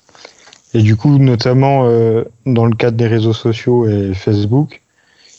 [0.75, 4.83] Et du coup, notamment euh, dans le cadre des réseaux sociaux et Facebook,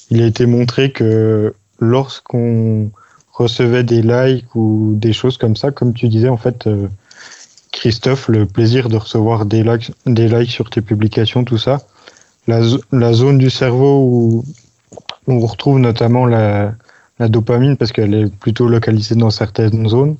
[0.09, 2.89] il a été montré que lorsqu'on
[3.33, 6.87] recevait des likes ou des choses comme ça, comme tu disais, en fait, euh,
[7.77, 11.81] Christophe, le plaisir de recevoir des likes, des likes sur tes publications, tout ça,
[12.47, 14.45] la, zo- la zone du cerveau où,
[15.27, 16.73] où on retrouve notamment la,
[17.19, 20.15] la dopamine, parce qu'elle est plutôt localisée dans certaines zones,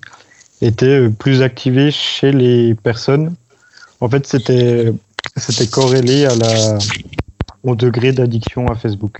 [0.61, 3.33] était euh, plus activée chez les personnes.
[4.01, 4.93] En fait, c'était
[5.35, 6.77] c'était corrélé à la,
[7.63, 9.17] au degré d'addiction à Facebook.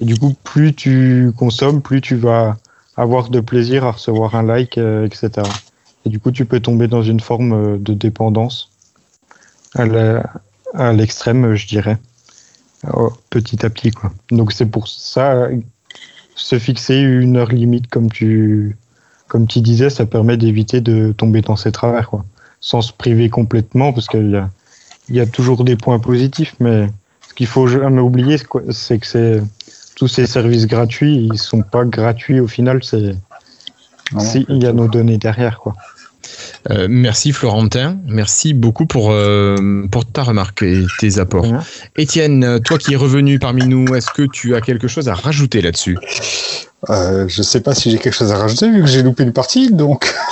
[0.00, 2.56] Et du coup, plus tu consommes, plus tu vas
[2.96, 5.30] avoir de plaisir à recevoir un like, euh, etc.
[6.04, 8.70] Et du coup, tu peux tomber dans une forme euh, de dépendance
[9.76, 11.98] à l'extrême, euh, je dirais,
[12.86, 13.90] euh, petit à petit.
[13.90, 14.12] Quoi.
[14.30, 15.48] Donc c'est pour ça,
[16.36, 18.76] se fixer une heure limite, comme tu,
[19.28, 22.24] comme tu disais, ça permet d'éviter de tomber dans ces travers, quoi.
[22.60, 24.50] sans se priver complètement, parce qu'il y a,
[25.08, 26.88] il y a toujours des points positifs, mais
[27.28, 28.36] ce qu'il faut jamais oublier,
[28.70, 29.42] c'est que c'est
[29.96, 33.16] tous ces services gratuits, ils sont pas gratuits au final, c'est
[34.48, 35.74] il y a nos données derrière, quoi.
[36.70, 41.46] Euh, merci Florentin, merci beaucoup pour, euh, pour ta remarque et tes apports.
[41.96, 45.60] Étienne, toi qui es revenu parmi nous, est-ce que tu as quelque chose à rajouter
[45.60, 45.98] là-dessus?
[46.90, 49.32] Euh, je sais pas si j'ai quelque chose à rajouter vu que j'ai loupé une
[49.32, 50.12] partie, donc.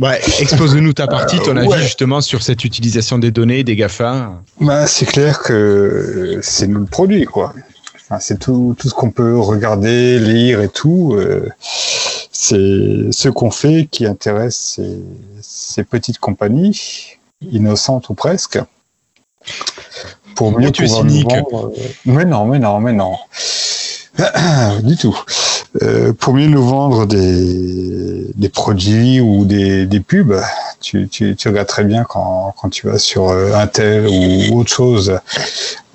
[0.00, 1.82] Ouais, expose-nous ta partie, ton Euh, avis ouais.
[1.82, 4.32] justement sur cette utilisation des données des GAFA.
[4.60, 7.52] Bah, c'est clair que c'est nous le produit, quoi.
[8.08, 11.16] Enfin, c'est tout, tout ce qu'on peut regarder, lire et tout.
[12.40, 15.00] C'est ce qu'on fait qui intéresse ces,
[15.42, 18.60] ces petites compagnies, innocentes ou presque,
[20.36, 21.72] pour mieux tu pouvoir nous vendre.
[21.76, 23.16] euh, Mais non, mais non, mais non.
[24.84, 25.18] du tout.
[25.82, 30.40] Euh, pour mieux nous vendre des, des produits ou des, des pubs,
[30.80, 34.70] tu, tu, tu regardes très bien quand, quand tu vas sur euh, Intel ou autre
[34.70, 35.18] chose.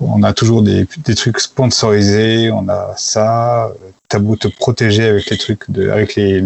[0.00, 3.72] On a toujours des, des trucs sponsorisés, on a ça.
[4.14, 6.44] T'as te protéger avec les trucs de, avec les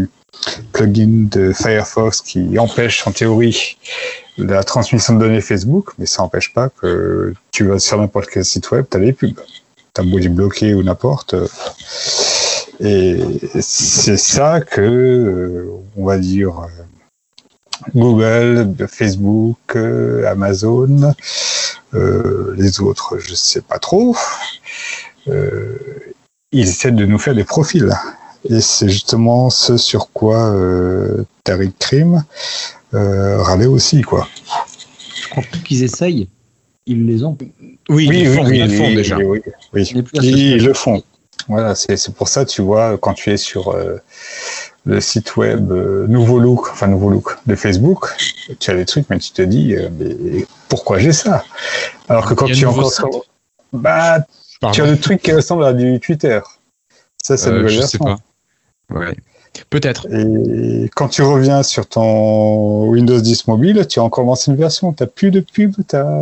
[0.72, 3.76] plugins de Firefox qui empêchent en théorie
[4.38, 8.46] la transmission de données Facebook, mais ça n'empêche pas que tu vas sur n'importe quel
[8.46, 9.38] site web, t'as des pubs.
[9.92, 11.34] T'as beau les bloquer ou n'importe.
[12.80, 13.18] Et
[13.60, 16.54] c'est ça que, on va dire,
[17.94, 19.76] Google, Facebook,
[20.26, 21.12] Amazon,
[21.92, 24.16] euh, les autres, je sais pas trop.
[25.28, 25.76] Euh,
[26.52, 27.90] ils essaient de nous faire des profils.
[28.48, 32.24] Et c'est justement ce sur quoi euh, Tariq Krim
[32.94, 34.28] euh, râlait aussi, quoi.
[35.22, 36.28] Je crois plus qu'ils essayent,
[36.86, 37.36] ils les ont.
[37.88, 39.18] Oui, ils le font, ils le font oui, déjà.
[39.18, 39.42] oui,
[40.22, 41.02] Ils le font.
[41.48, 43.96] Voilà, c'est pour ça, tu vois, quand tu es sur euh,
[44.84, 48.08] le site web euh, Nouveau Look, enfin Nouveau Look de Facebook,
[48.58, 51.44] tu as des trucs, mais tu te dis, euh, mais pourquoi j'ai ça?
[52.08, 53.08] Alors que quand tu es encore sur-
[53.72, 54.20] bah,
[54.60, 54.84] Pardon.
[54.86, 56.40] le truc qui ressemble à du Twitter.
[57.22, 58.04] Ça, c'est Euh, je sais version.
[58.04, 58.18] pas.
[58.90, 59.16] Ouais.
[59.70, 60.06] Peut-être.
[60.12, 64.92] Et quand tu reviens sur ton Windows 10 mobile, tu as encore l'ancienne version.
[64.92, 65.74] T'as plus de pub.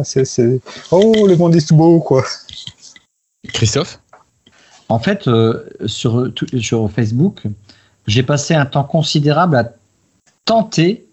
[0.04, 0.60] C'est...
[0.90, 2.24] Oh, le monde est tout beau, quoi.
[3.52, 4.00] Christophe?
[4.88, 6.32] En fait, euh, sur
[6.94, 7.42] Facebook,
[8.06, 9.72] j'ai passé un temps considérable à
[10.44, 11.04] tenter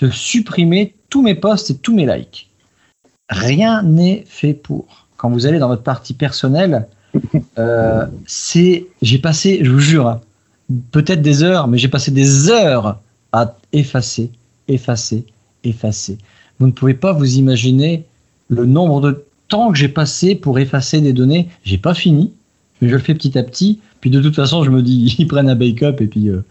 [0.00, 2.50] de supprimer tous mes posts et tous mes likes.
[3.28, 4.99] Rien n'est fait pour.
[5.20, 6.86] Quand vous allez dans votre partie personnelle,
[7.58, 10.18] euh, c'est, j'ai passé, je vous jure,
[10.92, 12.98] peut-être des heures, mais j'ai passé des heures
[13.32, 14.30] à effacer,
[14.66, 15.26] effacer,
[15.62, 16.16] effacer.
[16.58, 18.06] Vous ne pouvez pas vous imaginer
[18.48, 21.50] le nombre de temps que j'ai passé pour effacer des données.
[21.64, 22.32] J'ai pas fini,
[22.80, 23.78] mais je le fais petit à petit.
[24.00, 26.42] Puis de toute façon, je me dis, ils prennent un backup et puis, euh,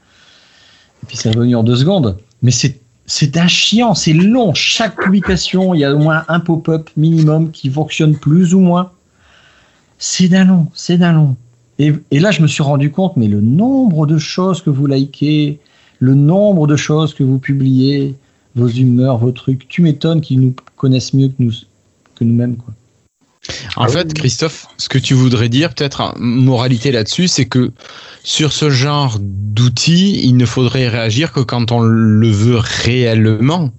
[1.02, 2.20] et puis c'est revenu en deux secondes.
[2.44, 2.80] Mais c'est
[3.10, 4.54] c'est un chiant, c'est long.
[4.54, 8.92] Chaque publication, il y a au moins un pop-up minimum qui fonctionne plus ou moins.
[9.98, 11.36] C'est d'un long, c'est d'un long.
[11.80, 15.60] Et, là, je me suis rendu compte, mais le nombre de choses que vous likez,
[15.98, 18.16] le nombre de choses que vous publiez,
[18.56, 21.54] vos humeurs, vos trucs, tu m'étonnes qu'ils nous connaissent mieux que nous
[22.14, 22.58] que nous-mêmes.
[22.58, 22.76] Quoi.
[23.76, 27.72] En fait, Christophe, ce que tu voudrais dire, peut-être, en moralité là-dessus, c'est que
[28.24, 33.72] sur ce genre d'outils, il ne faudrait réagir que quand on le veut réellement.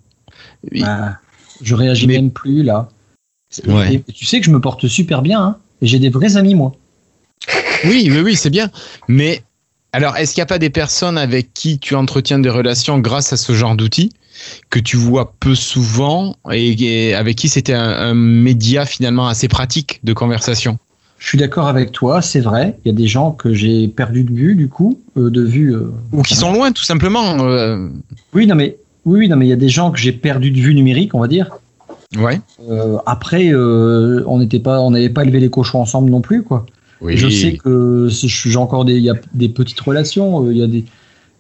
[0.73, 0.83] Oui.
[0.85, 1.19] Ah,
[1.63, 2.89] je réagis Mais- même plus là.
[3.67, 4.03] Et- Ouais.
[4.09, 6.55] et tu sais que je me porte super bien, hein, et j'ai des vrais amis
[6.55, 6.73] moi.
[7.85, 8.71] Oui, oui, oui, c'est bien.
[9.09, 9.43] Mais
[9.93, 13.33] alors, est-ce qu'il n'y a pas des personnes avec qui tu entretiens des relations grâce
[13.33, 14.13] à ce genre d'outils?
[14.71, 16.73] Que tu vois peu souvent et,
[17.09, 20.79] et avec qui c'était un, un média finalement assez pratique de conversation
[21.19, 22.79] Je suis d'accord avec toi, c'est vrai.
[22.85, 25.75] Il y a des gens que j'ai perdu de vue du coup, euh, de vue.
[25.75, 27.45] euh, Ou qui sont loin, tout simplement.
[27.45, 27.89] euh,
[28.35, 30.59] Oui, non mais oui, non mais il y a des gens que j'ai perdu de
[30.59, 31.51] vue numérique, on va dire.
[32.19, 32.41] ouais.
[33.07, 36.67] Après, on n'était pas, on n'avait pas élevé les cochons ensemble non plus, quoi.
[37.01, 37.17] Oui.
[37.17, 40.67] Je sais que j'ai encore des, il y a des petites relations, il y a
[40.67, 40.85] des,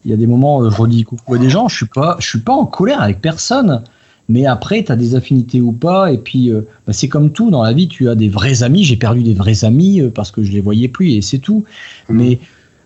[0.04, 2.26] il y a des moments, je redis coucou à des gens, je suis pas, je
[2.26, 3.82] suis pas en colère avec personne.
[4.28, 7.50] Mais après, tu as des affinités ou pas, et puis euh, bah, c'est comme tout
[7.50, 8.84] dans la vie, tu as des vrais amis.
[8.84, 11.64] J'ai perdu des vrais amis euh, parce que je les voyais plus, et c'est tout.
[12.08, 12.38] Mais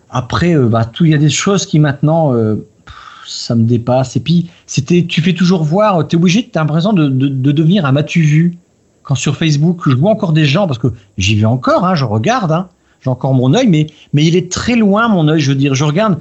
[0.09, 2.95] après, euh, bah, tout, il y a des choses qui maintenant, pff,
[3.27, 4.15] ça me dépasse.
[4.15, 7.27] Et puis, c'était, tu fais toujours voir, tu es obligé, tu as l'impression de, de,
[7.27, 8.57] de devenir un matu vu.
[9.03, 10.87] Quand sur Facebook, je vois encore des gens, parce que
[11.19, 12.69] j'y vais encore, hein, je regarde, hein,
[13.01, 15.75] j'ai encore mon œil, mais, mais il est très loin, mon œil, je veux dire.
[15.75, 16.17] Je regarde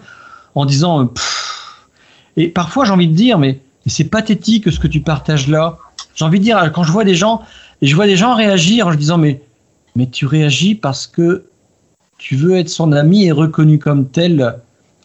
[0.54, 1.02] en disant.
[1.02, 1.86] euh, pff.
[2.36, 5.78] et parfois, j'ai envie de dire, mais, c'est pathétique ce que tu partages là.
[6.14, 7.42] J'ai envie de dire, quand je vois des gens,
[7.82, 9.42] et je vois des gens réagir en disant, mais,
[9.96, 11.44] mais tu réagis parce que
[12.18, 14.56] tu veux être son ami et reconnu comme tel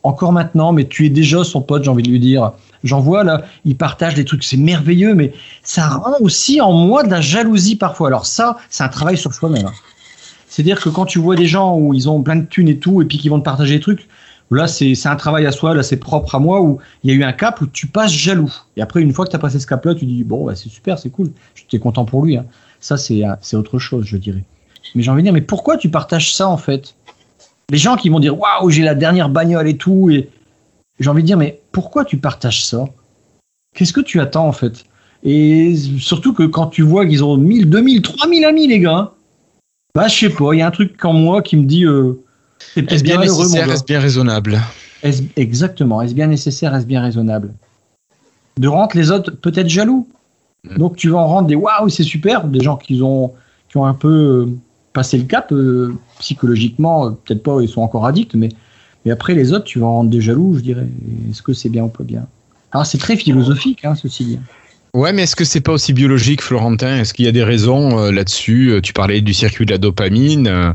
[0.03, 2.53] encore maintenant, mais tu es déjà son pote, j'ai envie de lui dire.
[2.83, 5.33] J'en vois là, il partage des trucs, c'est merveilleux, mais
[5.63, 8.07] ça rend aussi en moi de la jalousie parfois.
[8.07, 9.65] Alors ça, c'est un travail sur soi-même.
[9.65, 9.73] hein.
[10.47, 13.01] C'est-à-dire que quand tu vois des gens où ils ont plein de thunes et tout,
[13.01, 14.07] et puis qui vont te partager des trucs,
[14.55, 17.15] là c'est un travail à soi, là c'est propre à moi, où il y a
[17.15, 18.53] eu un cap où tu passes jaloux.
[18.77, 20.69] Et après, une fois que tu as passé ce cap-là, tu dis, bon, bah, c'est
[20.69, 22.37] super, c'est cool, j'étais content pour lui.
[22.37, 22.45] hein.
[22.79, 24.43] Ça, c'est euh, c'est autre chose, je dirais.
[24.95, 26.95] Mais j'ai envie de dire, mais pourquoi tu partages ça en fait?
[27.69, 30.29] Les gens qui vont dire, waouh, j'ai la dernière bagnole et tout, et
[30.99, 32.85] j'ai envie de dire, mais pourquoi tu partages ça?
[33.75, 34.85] Qu'est-ce que tu attends en fait?
[35.23, 39.11] Et surtout que quand tu vois qu'ils ont 1000, 2000, 3000 amis, les gars,
[39.93, 42.23] bah je sais pas, il y a un truc en moi qui me dit, euh,
[42.75, 44.59] Est-ce bien nécessaire, est-ce bien raisonnable
[45.03, 46.01] Est-ce- exactement.
[46.01, 47.53] Est-ce bien nécessaire Est-ce bien raisonnable?
[48.57, 50.07] De rendre les autres peut-être jaloux.
[50.63, 50.77] Mm.
[50.77, 53.33] Donc tu vas en rendre des waouh, c'est super, des gens qui ont,
[53.69, 54.09] qui ont un peu
[54.47, 54.49] euh,
[54.93, 58.49] passé le cap euh, psychologiquement, euh, peut-être pas, ils sont encore addicts, mais,
[59.05, 60.87] mais après les autres, tu vas en rendre des jaloux, je dirais.
[61.29, 62.27] Est-ce que c'est bien ou pas bien?
[62.71, 64.39] Alors c'est très philosophique, hein, ceci dit.
[64.95, 66.97] Ouais, mais est-ce que c'est pas aussi biologique, Florentin?
[66.99, 68.71] Est-ce qu'il y a des raisons euh, là-dessus?
[68.71, 70.47] Euh, Tu parlais du circuit de la dopamine.
[70.47, 70.73] euh,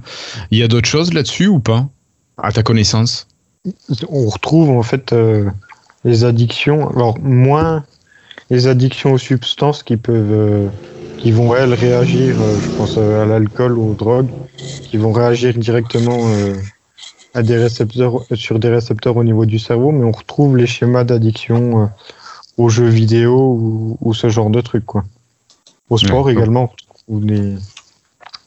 [0.50, 1.88] Il y a d'autres choses là-dessus ou pas?
[2.38, 3.26] À ta connaissance?
[4.08, 5.14] On retrouve en fait
[6.04, 7.84] les addictions, alors moins
[8.50, 10.68] les addictions aux substances qui peuvent,
[11.16, 16.28] qui vont elles réagir, je pense à l'alcool ou aux drogues, qui vont réagir directement
[17.32, 21.04] à des récepteurs, sur des récepteurs au niveau du cerveau, mais on retrouve les schémas
[21.04, 21.88] d'addiction
[22.56, 25.04] aux jeux vidéo ou, ou ce genre de trucs quoi.
[25.90, 26.32] Au sport Ouais.
[26.32, 26.72] également.
[27.08, 27.56] des-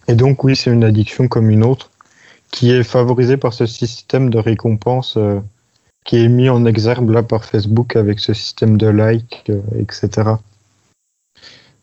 [0.07, 1.91] Et donc oui, c'est une addiction comme une autre
[2.51, 5.39] qui est favorisée par ce système de récompense euh,
[6.05, 10.31] qui est mis en exergue là par Facebook avec ce système de like, euh, etc.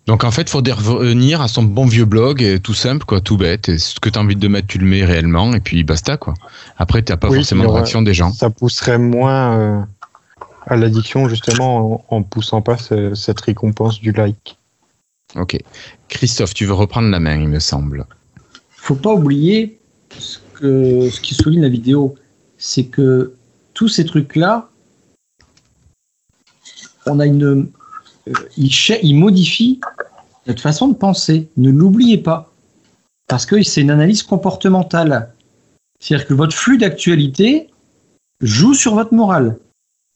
[0.07, 3.21] Donc en fait, il faudrait revenir à son bon vieux blog, euh, tout simple, quoi,
[3.23, 3.71] tout bête.
[3.71, 6.17] Et ce que tu as envie de mettre, tu le mets réellement, et puis basta,
[6.19, 6.35] quoi.
[6.77, 8.31] Après, tu pas Oui, forcément de réaction des gens.
[8.33, 9.89] Ça pousserait moins,
[10.67, 14.57] à l'addiction justement en, en poussant pas ce- cette récompense du like.
[15.37, 15.59] Ok.
[16.09, 18.07] Christophe, tu veux reprendre la main, il me semble.
[18.71, 19.79] faut pas oublier
[20.19, 22.15] ce, que, ce qui souligne la vidéo,
[22.59, 23.35] c'est que
[23.73, 24.69] tous ces trucs-là,
[27.07, 27.45] on a une,
[28.29, 28.71] euh, ils,
[29.03, 29.81] ils modifient
[30.47, 31.49] notre façon de penser.
[31.57, 32.53] Ne l'oubliez pas,
[33.27, 35.33] parce que c'est une analyse comportementale.
[36.01, 37.69] C'est-à-dire que votre flux d'actualité
[38.41, 39.59] joue sur votre morale.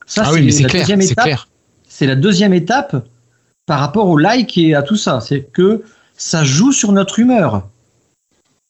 [0.08, 1.48] Ça, ah oui, mais c'est la clair, deuxième c'est étape clair.
[1.86, 2.96] c'est la deuxième étape
[3.66, 5.20] par rapport au like et à tout ça.
[5.20, 5.84] C'est que
[6.16, 7.68] ça joue sur notre humeur.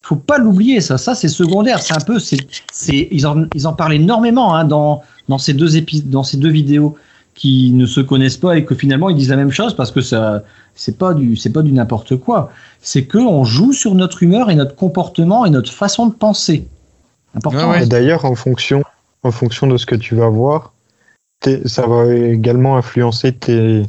[0.03, 0.99] Faut pas l'oublier, ça.
[0.99, 1.81] Ça, c'est secondaire.
[1.81, 2.39] C'est un peu, c'est,
[2.73, 6.37] c'est, ils en, ils en parlent énormément hein, dans, dans ces deux épis, dans ces
[6.37, 6.97] deux vidéos
[7.35, 10.01] qui ne se connaissent pas et que finalement ils disent la même chose parce que
[10.01, 10.43] ça,
[10.75, 12.51] c'est pas du, c'est pas du n'importe quoi.
[12.81, 16.67] C'est que on joue sur notre humeur et notre comportement et notre façon de penser.
[17.35, 17.71] Important.
[17.71, 17.83] Ouais, ouais.
[17.85, 18.83] Et d'ailleurs, en fonction,
[19.23, 20.73] en fonction de ce que tu vas voir,
[21.67, 23.83] ça va également influencer tes,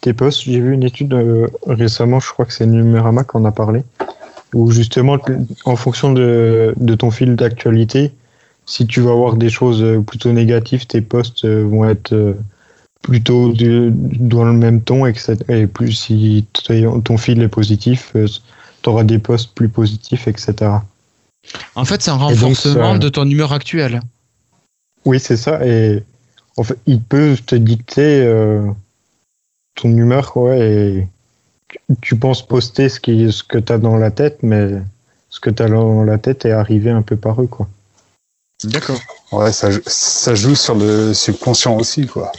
[0.00, 0.42] tes posts.
[0.42, 3.82] J'ai vu une étude euh, récemment, je crois que c'est Numérama qui en a parlé,
[4.54, 5.18] où justement,
[5.64, 8.12] en fonction de, de ton fil d'actualité,
[8.66, 12.34] si tu vas voir des choses euh, plutôt négatives, tes posts euh, vont être
[13.02, 15.36] plutôt dans le même ton, etc.
[15.48, 16.46] Et plus si
[17.04, 18.12] ton fil est positif,
[18.82, 20.72] tu auras des posts plus positifs, etc.
[21.76, 24.00] En fait, c'est un Et donc, renforcement ça- de ton humeur actuelle.
[25.04, 25.64] Oui, c'est ça.
[25.64, 26.02] Et
[26.58, 28.68] en fait, il peut te dicter euh,
[29.76, 30.56] ton humeur, quoi.
[30.56, 31.06] Et
[31.68, 34.70] tu- tu penses poster ce, qui, ce que tu as dans la tête, mais
[35.30, 37.68] ce que tu as dans la tête est arrivé un peu par eux, quoi.
[38.64, 39.00] D'accord.
[39.30, 42.32] Ouais, ça, ça joue sur le subconscient aussi, quoi.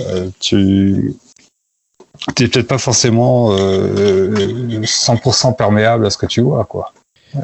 [0.00, 1.14] Euh, tu
[2.34, 6.94] t'es peut-être pas forcément euh, 100% perméable à ce que tu vois, quoi.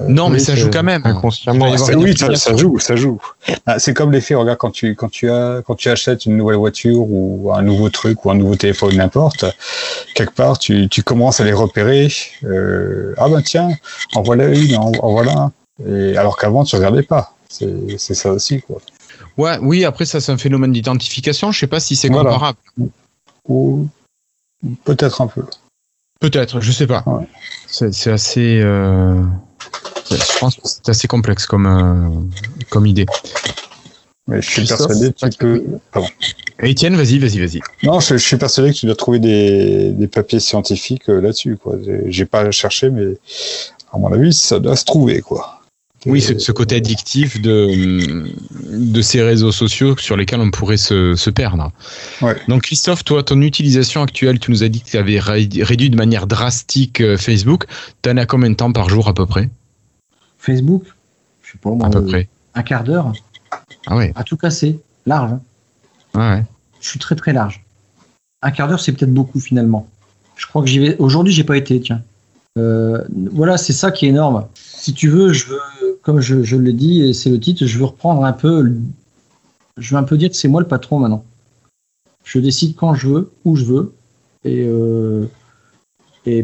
[0.07, 1.03] Non, mais Oui, ça joue quand même.
[1.05, 1.75] Inconsciemment.
[1.75, 3.21] Une oui, ça, joue, ça joue.
[3.67, 6.57] Ah, C'est comme l'effet, regarde, quand tu, quand, tu as, quand tu achètes une nouvelle
[6.59, 9.45] voiture ou un nouveau truc ou un nouveau téléphone, n'importe,
[10.15, 12.13] quelque part, tu, tu commences à les repérer.
[12.45, 13.71] Euh, ah ben tiens,
[14.15, 15.53] en voilà une, en, en voilà un.
[15.89, 17.33] Et, alors qu'avant, tu regardais pas.
[17.49, 18.81] C'est ça aussi, quoi.
[19.39, 21.51] Ouais, oui, après, ça, c'est un phénomène d'identification.
[21.53, 22.31] Je sais pas si c'est Voilà.
[22.31, 22.59] comparable.
[23.49, 23.87] Ou
[24.85, 25.45] peut-être un peu.
[26.21, 27.05] Peut-être, je sais pas.
[27.07, 27.27] Ouais.
[27.69, 28.61] C'est assez.
[28.63, 29.23] euh,
[30.11, 33.07] Je pense que c'est assez complexe comme, euh, comme idée.
[34.27, 35.65] Mais je suis Christophe, persuadé que tu peux.
[35.93, 36.09] Pardon.
[36.63, 37.61] Etienne, vas-y, vas-y, vas-y.
[37.83, 41.57] Non, je, je suis persuadé que tu dois trouver des, des papiers scientifiques euh, là-dessus.
[41.57, 41.77] quoi.
[42.07, 43.17] J'ai pas cherché, mais
[43.93, 45.58] à mon avis, ça doit se trouver, quoi.
[46.09, 48.25] Oui, ce, ce côté addictif de,
[48.73, 51.71] de ces réseaux sociaux sur lesquels on pourrait se, se perdre.
[52.23, 52.37] Ouais.
[52.49, 55.97] Donc, Christophe, toi, ton utilisation actuelle, tu nous as dit que tu avais réduit de
[55.97, 57.67] manière drastique euh, Facebook.
[58.03, 59.51] Tu en as combien de temps par jour à peu près?
[60.39, 60.85] Facebook,
[61.43, 62.29] je sais pas, moi, À peu euh, près.
[62.55, 63.13] un quart d'heure
[63.87, 64.13] Ah ouais.
[64.17, 65.33] à tout casser, large.
[66.15, 66.45] Ouais, ouais.
[66.81, 67.63] Je suis très très large.
[68.43, 69.89] Un quart d'heure, c'est peut-être beaucoup finalement.
[70.37, 70.97] Je crois que j'y vais.
[70.99, 72.03] Aujourd'hui, j'ai pas été, tiens.
[72.57, 73.03] Euh,
[73.33, 74.47] voilà, c'est ça qui est énorme.
[74.55, 75.59] Si tu veux, je veux,
[76.09, 78.73] comme je, l'ai dit, c'est le titre, je veux reprendre un peu.
[79.77, 81.23] Je veux un peu dire que c'est moi le patron maintenant.
[82.25, 83.93] Je décide quand je veux, où je veux,
[84.43, 85.27] et, euh,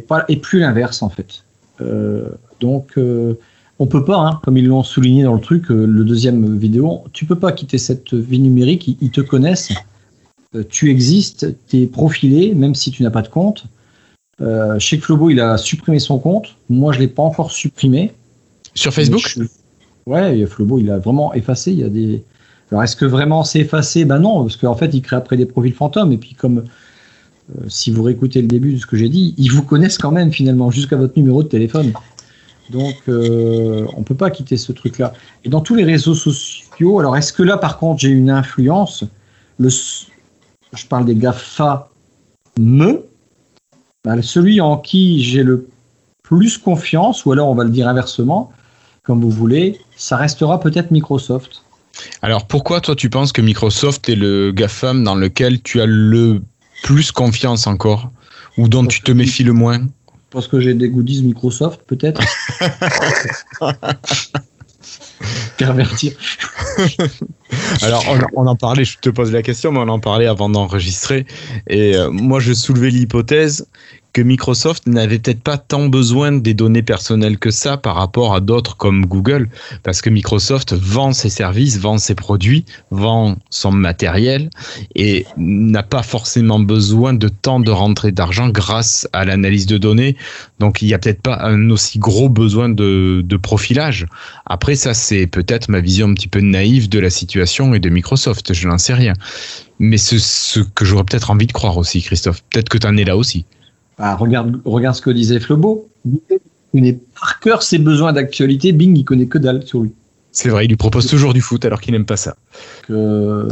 [0.07, 1.45] pas, et plus l'inverse en fait.
[1.81, 2.29] Euh,
[2.61, 3.39] donc, euh,
[3.79, 7.03] on peut pas, hein, comme ils l'ont souligné dans le truc, euh, le deuxième vidéo,
[7.15, 9.73] tu peux pas quitter cette vie numérique, ils, te connaissent,
[10.69, 13.65] tu existes, tu es profilé, même si tu n'as pas de compte.
[14.79, 18.13] Chez Flobo, il a supprimé son compte, moi je l'ai pas encore supprimé.
[18.75, 19.45] Sur Facebook je-
[20.07, 21.73] Ouais, Flobo, il a vraiment effacé.
[21.73, 22.23] Il y a des.
[22.71, 24.05] Alors, est-ce que vraiment c'est effacé?
[24.05, 26.13] Ben non, parce qu'en fait, il crée après des profils fantômes.
[26.13, 29.51] Et puis, comme euh, si vous réécoutez le début de ce que j'ai dit, ils
[29.51, 31.93] vous connaissent quand même finalement jusqu'à votre numéro de téléphone.
[32.71, 35.13] Donc, euh, on peut pas quitter ce truc-là.
[35.45, 39.05] Et dans tous les réseaux sociaux, alors est-ce que là, par contre, j'ai une influence?
[39.59, 41.89] Le, Je parle des GAFA
[42.59, 43.05] me.
[44.05, 45.67] Ben, celui en qui j'ai le
[46.23, 48.51] plus confiance, ou alors on va le dire inversement,
[49.05, 51.63] comme vous voulez, ça restera peut-être Microsoft.
[52.23, 56.43] Alors, pourquoi toi, tu penses que Microsoft est le GAFAM dans lequel tu as le
[56.83, 58.11] plus confiance encore
[58.59, 59.87] Ou dont tu te méfies le moins?
[60.31, 62.21] Parce que j'ai des goodies Microsoft, peut-être.
[65.59, 66.13] Pervertir.
[67.83, 70.49] Alors, on, on en parlait, je te pose la question, mais on en parlait avant
[70.49, 71.27] d'enregistrer.
[71.69, 73.69] Et euh, moi, je soulevais l'hypothèse
[74.15, 78.41] que Microsoft n'avait peut-être pas tant besoin des données personnelles que ça par rapport à
[78.41, 79.51] d'autres comme Google,
[79.83, 84.51] parce que Microsoft vend ses services, vend ses produits, vend son matériel
[84.95, 90.17] et n'a pas forcément besoin de tant de rentrée d'argent grâce à l'analyse de données.
[90.61, 94.07] Donc, il n'y a peut-être pas un aussi gros besoin de, de profilage.
[94.47, 97.89] Après, ça, c'est peut-être ma vision un petit peu naïve de la situation et de
[97.91, 99.15] Microsoft, je n'en sais rien.
[99.81, 102.45] Mais c'est ce que j'aurais peut-être envie de croire aussi, Christophe.
[102.51, 103.45] Peut-être que tu en es là aussi.
[103.99, 105.89] Ah, regarde, regarde ce que disait Flobo.
[106.05, 106.21] Il
[106.73, 108.73] connaît par cœur ses besoins d'actualité.
[108.73, 109.93] Bing, il connaît que dalle sur lui.
[110.37, 112.35] C'est vrai, il lui propose toujours du foot alors qu'il n'aime pas ça.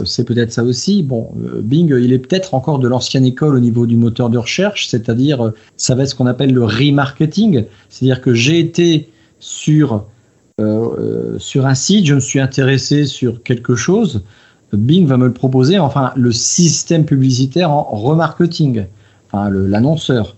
[0.05, 1.05] c'est peut-être ça aussi.
[1.05, 4.39] Bon, euh, Bing, il est peut-être encore de l'ancienne école au niveau du moteur de
[4.39, 7.67] recherche, c'est-à-dire, euh, ça va être ce qu'on appelle le remarketing.
[7.89, 10.07] C'est-à-dire que j'ai été sur,
[10.61, 14.25] euh, sur un site, je me suis intéressé sur quelque chose,
[14.73, 18.87] Bing va me le proposer, enfin, le système publicitaire en remarketing,
[19.33, 20.37] enfin, l'annonceur.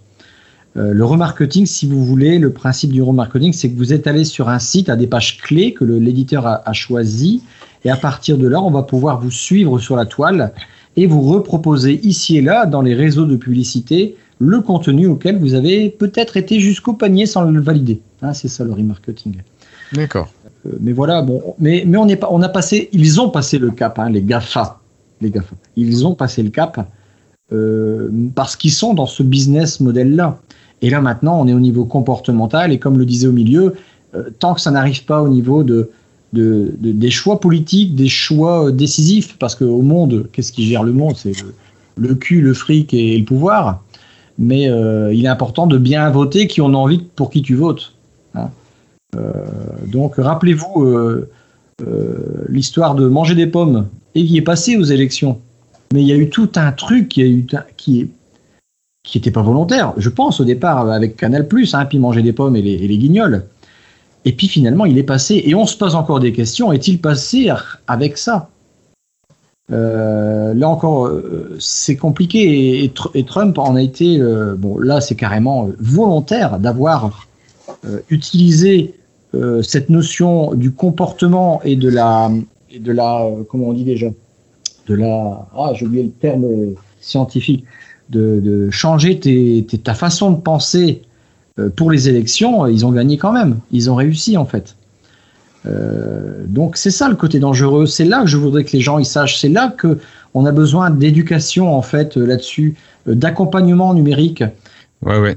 [0.77, 4.25] Euh, le remarketing, si vous voulez, le principe du remarketing, c'est que vous êtes allé
[4.25, 7.43] sur un site à des pages clés que l'éditeur a, a choisi,
[7.85, 10.53] et à partir de là, on va pouvoir vous suivre sur la toile
[10.97, 15.55] et vous reproposer ici et là, dans les réseaux de publicité, le contenu auquel vous
[15.55, 18.01] avez peut-être été jusqu'au panier sans le valider.
[18.23, 19.37] Hein, c'est ça le remarketing.
[19.93, 20.29] D'accord.
[20.67, 23.71] Euh, mais voilà, bon, mais, mais on, est on a passé, ils ont passé le
[23.71, 24.81] cap, hein, les GAFA.
[25.21, 25.55] Les GAFA.
[25.77, 26.89] Ils ont passé le cap
[27.53, 30.39] euh, parce qu'ils sont dans ce business model-là.
[30.81, 33.75] Et là maintenant, on est au niveau comportemental et comme le disait au milieu,
[34.15, 35.91] euh, tant que ça n'arrive pas au niveau de,
[36.33, 41.17] de, des choix politiques, des choix décisifs, parce qu'au monde, qu'est-ce qui gère le monde?
[41.17, 41.33] C'est
[41.97, 43.83] le, cul, le fric et, le pouvoir.
[44.39, 47.55] Mais euh, il est important de bien voter qui on a envie pour qui tu
[47.55, 47.93] votes.
[48.35, 48.51] Hein.
[49.17, 49.31] Euh,
[49.87, 50.87] donc rappelez-vous
[52.49, 55.41] l'histoire de manger des pommes et qui est passé aux élections.
[55.95, 57.65] Mais il y a eu tout un truc qui, a
[59.15, 62.63] n'était pas volontaire, je pense au départ avec Canal+, hein, puis manger des pommes et
[62.63, 63.45] les, guignols.
[64.25, 67.49] Et puis finalement, il est passé, et on se pose encore des questions, est-il passé
[67.87, 68.49] avec ça?
[69.71, 75.15] Euh, Là encore, euh, c'est compliqué, et, Trump en a été, euh, bon là c'est
[75.15, 77.29] carrément volontaire d'avoir
[78.11, 78.95] utilisé
[79.63, 82.33] cette notion du comportement et de la,
[82.71, 84.09] et de la comment on dit déjà,
[84.87, 87.64] de la, ah j'ai oublié le terme scientifique,
[88.11, 89.18] de, changer
[89.82, 91.03] ta façon de penser
[91.59, 93.59] euh, pour les élections, ils ont gagné quand même.
[93.70, 94.76] Ils ont réussi en fait.
[95.66, 97.87] Euh, donc c'est ça le côté dangereux.
[97.87, 99.41] C'est là que je voudrais que les gens y sachent.
[99.41, 99.99] C'est là que
[100.35, 102.74] on a besoin d'éducation en fait euh, là-dessus,
[103.07, 104.43] d'accompagnement numérique.
[105.03, 105.37] Ouais ouais.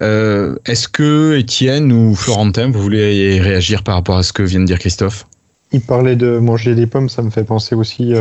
[0.00, 4.64] Est-ce que Étienne ou Florentin, vous voulez réagir par rapport à ce que vient de
[4.64, 5.26] dire Christophe?
[5.72, 8.14] Il parlait de manger des pommes, ça me fait penser aussi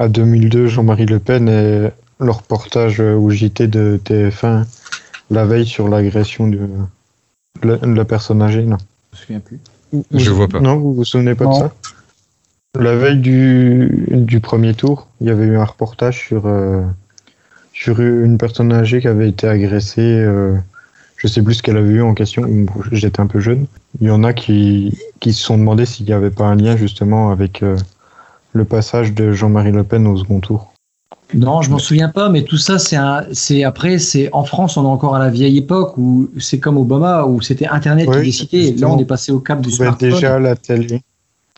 [0.00, 4.64] à 2002, Jean-Marie Le Pen et le reportage au JT de TF1
[5.30, 6.58] la veille sur l'agression de,
[7.62, 8.78] la personne âgée, non
[9.12, 9.60] Je me souviens plus.
[10.12, 10.60] Je vois pas.
[10.60, 11.74] Non, vous vous souvenez pas de ça?
[12.78, 16.82] La veille du, du premier tour, il y avait eu un reportage sur, euh,
[17.72, 20.00] sur une personne âgée qui avait été agressée.
[20.00, 20.56] Euh,
[21.16, 22.48] je sais plus ce qu'elle avait eu en question.
[22.92, 23.66] J'étais un peu jeune.
[24.00, 26.76] Il y en a qui, qui se sont demandé s'il n'y avait pas un lien
[26.76, 27.76] justement avec euh,
[28.52, 30.72] le passage de Jean-Marie Le Pen au second tour.
[31.32, 34.88] Non, je m'en souviens pas, mais tout ça, c'est après, c'est en France, on est
[34.88, 38.74] encore à la vieille époque où c'est comme Obama où c'était Internet qui décidait.
[38.78, 40.10] Là, on est passé au cap du smartphone.
[40.10, 41.02] déjà la télé.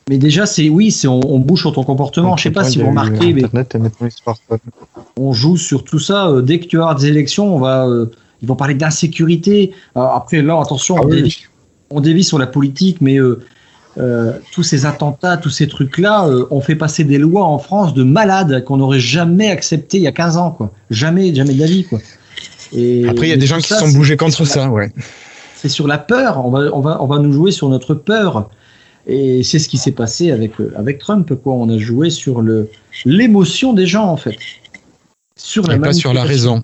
[0.09, 2.37] Mais déjà, c'est oui, c'est on, bouge sur ton comportement.
[2.37, 3.45] Je sais pas si vous remarquez, mais
[5.17, 6.29] on joue sur tout ça.
[6.29, 8.07] Euh, dès que tu as des élections, on va, euh,
[8.41, 9.73] ils vont parler d'insécurité.
[9.95, 11.07] après, là, attention, ah
[11.91, 13.41] on, dévie, sur la politique, mais euh,
[13.99, 17.93] euh, tous ces attentats, tous ces trucs-là, euh, ont fait passer des lois en France
[17.93, 20.73] de malades qu'on n'aurait jamais accepté il y a 15 ans, quoi.
[20.91, 21.99] Jamais, jamais de la vie, quoi.
[22.73, 24.91] Et, Après, il y a des gens qui se sont bougés contre ça, ouais.
[25.57, 26.45] C'est sur la peur.
[26.45, 28.49] On va, on va, on va nous jouer sur notre peur.
[29.07, 31.53] Et c'est ce qui s'est passé avec, euh, avec Trump, quoi.
[31.55, 32.71] On a joué sur le,
[33.05, 34.37] l'émotion des gens, en fait.
[35.37, 36.63] Sur la pas sur la raison.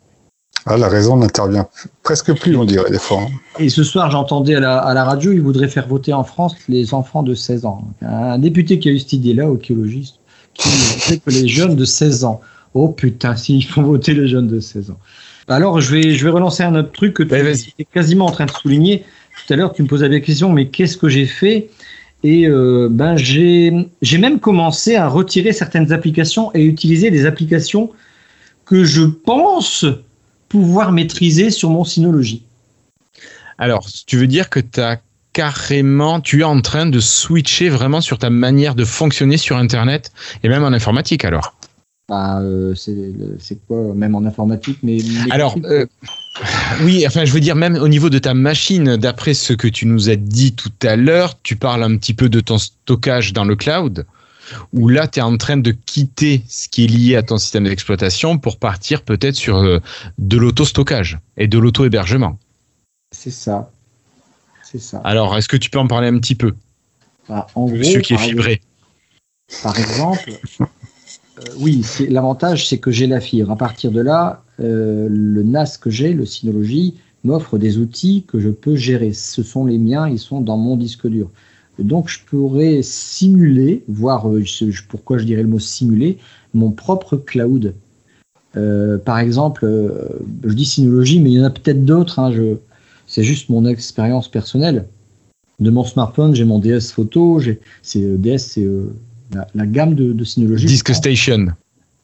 [0.71, 1.67] Ah, la raison n'intervient
[2.03, 3.23] presque plus, on dirait, des fois.
[3.23, 3.29] Hein.
[3.59, 7.23] Et ce soir, j'entendais à la, radio, il voudrait faire voter en France les enfants
[7.23, 7.89] de 16 ans.
[8.03, 10.17] Un député qui a eu cette idée-là, archéologiste,
[10.53, 12.43] qui disait que les jeunes de 16 ans.
[12.75, 14.99] Oh putain, s'ils font voter les jeunes de 16 ans.
[15.49, 18.45] Alors, je vais, je vais relancer un autre truc que tu es quasiment en train
[18.45, 19.05] de souligner.
[19.47, 21.71] Tout à l'heure, tu me posais la question, mais qu'est-ce que j'ai fait?
[22.25, 27.91] Et euh, ben, j'ai même commencé à retirer certaines applications et utiliser des applications
[28.67, 29.87] que je pense
[30.49, 32.43] pouvoir maîtriser sur mon Synology.
[33.59, 35.01] Alors, tu veux dire que tu as
[35.33, 40.13] carrément, tu es en train de switcher vraiment sur ta manière de fonctionner sur Internet
[40.43, 41.55] et même en informatique alors?
[42.09, 44.99] Bah, euh, c'est quoi, même en informatique, mais.
[45.31, 45.85] Alors, euh,
[46.83, 49.85] oui, enfin, je veux dire, même au niveau de ta machine, d'après ce que tu
[49.85, 53.45] nous as dit tout à l'heure, tu parles un petit peu de ton stockage dans
[53.45, 54.07] le cloud
[54.73, 57.65] où là, tu es en train de quitter ce qui est lié à ton système
[57.65, 59.81] d'exploitation pour partir peut-être sur euh,
[60.19, 62.39] de l'auto-stockage et de l'auto-hébergement.
[63.13, 63.71] C'est ça.
[64.63, 65.01] C'est ça.
[65.05, 66.55] Alors, est-ce que tu peux en parler un petit peu?
[67.29, 68.61] Bah, en Monsieur qui est fibré.
[69.63, 70.31] Par exemple,
[70.61, 70.65] euh,
[71.57, 73.51] oui, l'avantage, c'est que j'ai la fibre.
[73.51, 76.95] À partir de là, euh, le NAS que j'ai, le Synology,
[77.25, 79.13] m'offre des outils que je peux gérer.
[79.13, 81.31] Ce sont les miens, ils sont dans mon disque dur.
[81.79, 84.43] Donc, je pourrais simuler, voire euh,
[84.89, 86.19] pourquoi je dirais le mot simuler,
[86.55, 87.75] mon propre cloud.
[88.57, 90.09] Euh, par exemple, euh,
[90.45, 92.19] je dis Synology, mais il y en a peut-être d'autres.
[92.19, 92.33] Hein,
[93.07, 94.87] c'est juste mon expérience personnelle.
[95.61, 97.41] De mon smartphone, j'ai mon DS photo.
[97.83, 98.69] C'est DS, c'est
[99.55, 100.67] la, gamme de, de Synology.
[100.67, 101.49] Disc Station.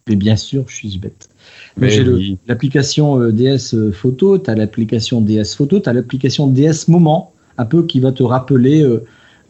[0.09, 1.29] Et bien sûr, je suis bête.
[1.77, 7.33] Mais j'ai l'application DS photo, tu as l'application DS photo, tu as l'application DS moment,
[7.59, 8.85] un peu qui va te rappeler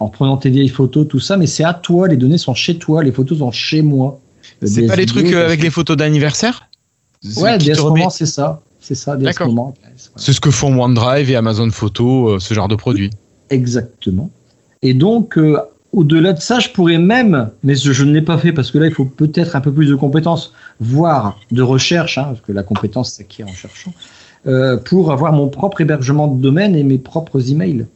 [0.04, 2.76] en prenant tes vieilles photos, tout ça, mais c'est à toi, les données sont chez
[2.76, 4.20] toi, les photos sont chez moi.
[4.62, 6.68] C'est pas les trucs euh, avec les photos d'anniversaire
[7.38, 8.60] Ouais, DS Moment, c'est ça.
[8.80, 9.74] C'est ça, Moment.
[10.16, 13.08] C'est ce que font OneDrive et Amazon Photo, euh, ce genre de produits.
[13.48, 14.28] Exactement.
[14.82, 15.58] Et donc, euh,
[15.92, 18.86] au-delà de ça, je pourrais même, mais je, ne l'ai pas fait parce que là,
[18.86, 22.62] il faut peut-être un peu plus de compétences, voire de recherche, hein, parce que la
[22.62, 23.94] compétence s'acquiert en cherchant,
[24.84, 27.86] pour avoir mon propre hébergement de domaine et mes propres emails.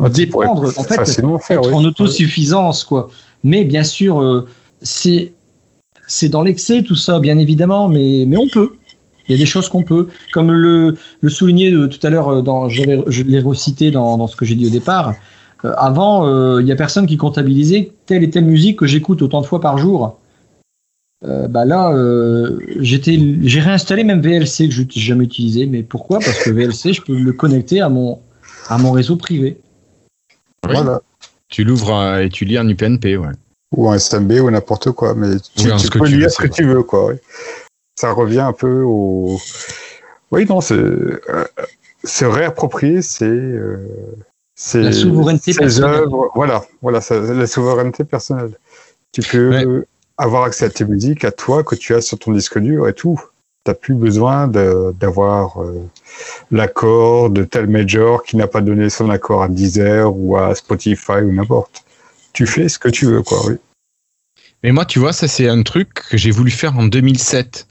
[0.00, 3.10] Dépendre, en fait, être en autosuffisance, quoi.
[3.44, 4.46] Mais bien sûr, euh,
[4.82, 5.32] c'est
[6.06, 8.72] c'est dans l'excès tout ça, bien évidemment, mais mais on peut.
[9.28, 12.42] Il y a des choses qu'on peut, comme le, le soulignait tout à l'heure, euh,
[12.42, 15.14] dans, je l'ai recité dans, dans ce que j'ai dit au départ.
[15.64, 19.40] Euh, avant, il y a personne qui comptabilisait telle et telle musique que j'écoute autant
[19.40, 20.18] de fois par jour.
[21.22, 21.94] bah là,
[22.80, 25.64] j'étais, j'ai réinstallé même VLC que je n'ai jamais utilisé.
[25.66, 26.18] Mais pourquoi?
[26.18, 28.18] Parce que VLC, je peux le connecter à mon,
[28.68, 29.58] à mon réseau privé.
[30.64, 31.00] Voilà.
[31.48, 33.32] Tu l'ouvres et tu lis un UPnP, ouais.
[33.76, 37.12] Ou un SMB ou n'importe quoi, mais tu, peux lire ce que tu veux, quoi.
[37.96, 39.38] Ça revient un peu au.
[40.30, 41.20] Oui, non, c'est euh,
[42.02, 43.88] c'est réapproprier, c'est euh,
[44.54, 46.06] c'est la souveraineté personnelle.
[46.34, 48.52] voilà, voilà, la souveraineté personnelle.
[49.12, 49.84] Tu peux
[50.16, 52.94] avoir accès à tes musiques, à toi, que tu as sur ton disque dur et
[52.94, 53.20] tout.
[53.64, 55.88] T'as plus besoin d'avoir euh,
[56.50, 61.22] l'accord de tel major qui n'a pas donné son accord à Deezer ou à Spotify
[61.22, 61.82] ou n'importe.
[62.34, 63.56] Tu fais ce que tu veux, quoi, oui.
[64.64, 67.66] Mais moi, tu vois, ça c'est un truc que j'ai voulu faire en 2007.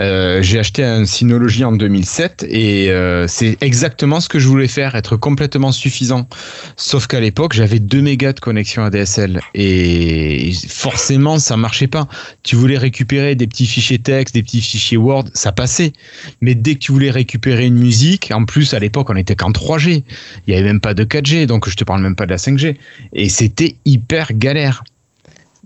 [0.00, 4.68] Euh, j'ai acheté un Synology en 2007 et euh, c'est exactement ce que je voulais
[4.68, 6.28] faire, être complètement suffisant.
[6.76, 12.06] Sauf qu'à l'époque, j'avais 2 mégas de connexion ADSL et forcément, ça marchait pas.
[12.44, 15.92] Tu voulais récupérer des petits fichiers texte, des petits fichiers Word, ça passait.
[16.40, 19.50] Mais dès que tu voulais récupérer une musique, en plus à l'époque, on était qu'en
[19.50, 20.04] 3G.
[20.46, 22.36] Il y avait même pas de 4G, donc je te parle même pas de la
[22.36, 22.76] 5G.
[23.12, 24.84] Et c'était hyper galère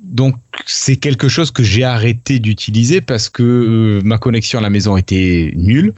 [0.03, 0.35] donc
[0.67, 4.97] c'est quelque chose que j'ai arrêté d'utiliser parce que euh, ma connexion à la maison
[4.97, 5.95] était nulle,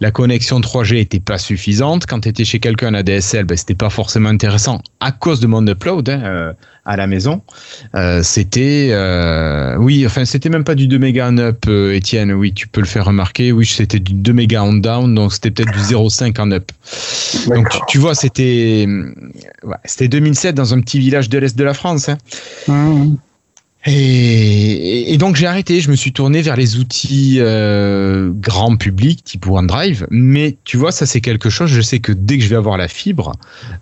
[0.00, 2.06] la connexion 3G était pas suffisante.
[2.06, 5.48] Quand tu étais chez quelqu'un à DSL, ben, c'était pas forcément intéressant à cause de
[5.48, 6.52] mon upload hein, euh,
[6.84, 7.42] à la maison.
[7.96, 8.94] Euh, c'était
[9.78, 12.32] oui, enfin c'était même pas du 2 mégas en up, Étienne.
[12.32, 13.50] Oui, tu peux le faire remarquer.
[13.50, 16.70] Oui, c'était du 2 mégas en down, donc c'était peut-être du 0,5 en up.
[17.48, 18.86] Donc tu, vois, c'était
[19.84, 22.08] c'était 2007 dans un petit village de l'est de la France.
[22.08, 22.18] Hein.
[22.68, 23.16] Mmh.
[23.86, 29.46] Et, donc j'ai arrêté, je me suis tourné vers les outils euh, grand public type
[29.46, 30.06] OneDrive.
[30.10, 31.70] Mais tu vois, ça c'est quelque chose.
[31.70, 33.32] Je sais que dès que je vais avoir la fibre,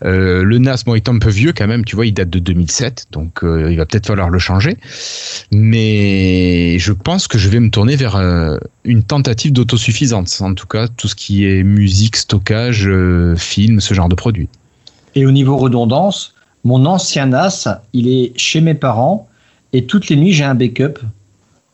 [0.04, 1.84] euh, le NAS, bon, est un peu vieux quand même.
[1.84, 4.76] Tu vois, il date de 2007, donc euh, il va peut-être falloir le changer.
[5.50, 8.16] Mais je pense que je vais me tourner vers
[8.84, 10.40] une tentative d'autosuffisance.
[10.42, 12.88] En tout cas, tout ce qui est musique, stockage,
[13.36, 14.48] film, ce genre de produits.
[15.14, 16.34] Et au niveau redondance,
[16.64, 19.28] mon ancien NAS, il est chez mes parents
[19.76, 21.00] et toutes les nuits, j'ai un backup.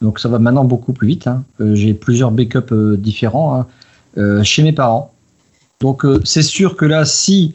[0.01, 1.29] Donc ça va maintenant beaucoup plus vite.
[1.29, 1.45] Hein.
[1.61, 3.67] Euh, j'ai plusieurs backups euh, différents hein,
[4.19, 5.13] euh, chez mes parents.
[5.81, 7.55] Donc c'est sûr que là, si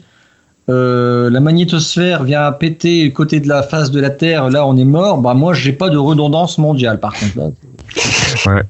[0.66, 5.18] la magnétosphère vient péter côté de la face de la Terre, là on est mort.
[5.18, 7.52] Bah moi, j'ai pas de redondance mondiale par contre.
[8.46, 8.62] Ouais.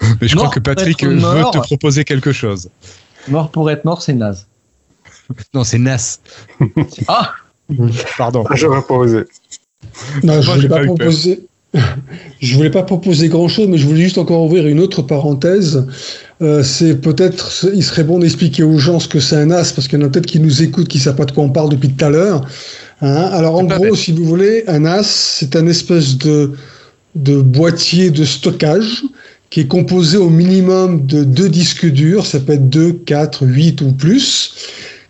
[0.20, 2.70] Mais je crois que Patrick veut te proposer quelque chose.
[3.28, 4.46] Mort pour être mort, c'est naze.
[5.54, 6.18] non, c'est nas.
[7.08, 7.32] ah
[8.18, 8.44] Pardon.
[8.54, 9.24] J'aurais pas osé.
[10.22, 11.40] Non, je voulais pas, proposer.
[12.40, 15.86] je voulais pas proposer grand chose, mais je voulais juste encore ouvrir une autre parenthèse.
[16.42, 19.88] Euh, c'est peut-être, il serait bon d'expliquer aux gens ce que c'est un NAS, parce
[19.88, 21.70] qu'il y en a peut-être qui nous écoutent, qui savent pas de quoi on parle
[21.70, 22.46] depuis tout à l'heure.
[23.00, 23.28] Hein.
[23.32, 26.52] Alors en gros, si vous voulez, un NAS, c'est un espèce de,
[27.14, 29.04] de boîtier de stockage
[29.48, 33.80] qui est composé au minimum de deux disques durs, ça peut être 2, 4, 8
[33.80, 34.54] ou plus,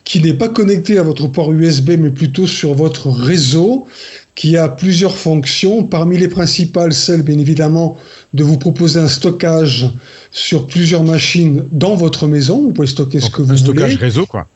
[0.04, 3.86] qui n'est pas connecté à votre port USB, mais plutôt sur votre réseau,
[4.36, 5.82] qui a plusieurs fonctions.
[5.82, 7.96] Parmi les principales, celle bien évidemment
[8.34, 9.90] de vous proposer un stockage
[10.30, 12.62] sur plusieurs machines dans votre maison.
[12.62, 13.60] Vous pouvez stocker ce que vous voulez.
[13.60, 14.46] Un stockage réseau, quoi.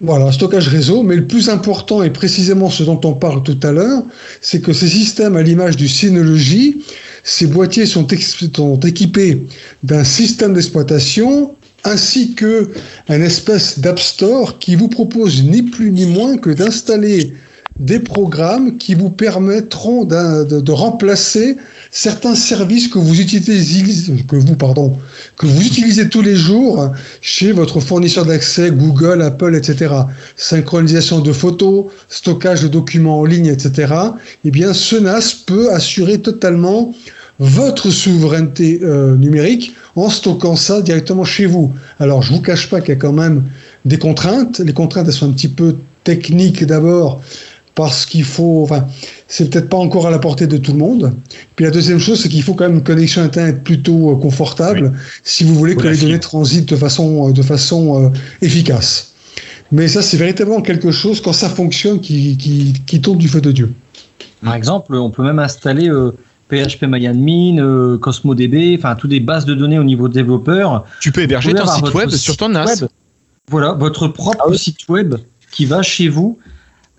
[0.00, 1.02] Voilà, stockage réseau.
[1.02, 4.02] Mais le plus important, et précisément ce dont on parle tout à l'heure,
[4.40, 6.82] c'est que ces systèmes, à l'image du Synology,
[7.22, 8.06] ces boîtiers sont,
[8.54, 9.46] sont équipés
[9.82, 11.54] d'un système d'exploitation
[11.84, 12.70] ainsi que
[13.08, 17.34] un espèce d'App Store qui vous propose ni plus ni moins que d'installer
[17.78, 21.56] des programmes qui vous permettront de, remplacer
[21.90, 24.96] certains services que vous utilisez, que vous, pardon,
[25.36, 29.94] que vous utilisez tous les jours chez votre fournisseur d'accès, Google, Apple, etc.
[30.36, 33.94] Synchronisation de photos, stockage de documents en ligne, etc.
[34.44, 36.94] Eh bien, ce NAS peut assurer totalement
[37.38, 41.72] votre souveraineté euh, numérique en stockant ça directement chez vous.
[42.00, 43.44] Alors, je vous cache pas qu'il y a quand même
[43.84, 44.58] des contraintes.
[44.58, 47.20] Les contraintes, elles sont un petit peu techniques d'abord
[47.78, 48.88] parce qu'il faut, enfin,
[49.28, 51.14] c'est peut-être pas encore à la portée de tout le monde.
[51.54, 54.94] Puis la deuxième chose, c'est qu'il faut quand même une connexion internet plutôt euh, confortable
[55.22, 58.08] si vous voulez que les données transitent de façon, euh, de façon euh,
[58.42, 59.14] efficace.
[59.70, 63.40] Mais ça, c'est véritablement quelque chose, quand ça fonctionne, qui, qui, qui tourne du feu
[63.40, 63.72] de Dieu.
[64.44, 65.88] Par exemple, on peut même installer
[66.48, 70.84] PHP MyAdmin, CosmoDB, enfin, toutes des bases de données au niveau développeur.
[71.00, 72.86] Tu peux héberger ton site web sur ton NAS.
[73.48, 75.14] Voilà, votre propre ah site web
[75.52, 76.38] qui va chez vous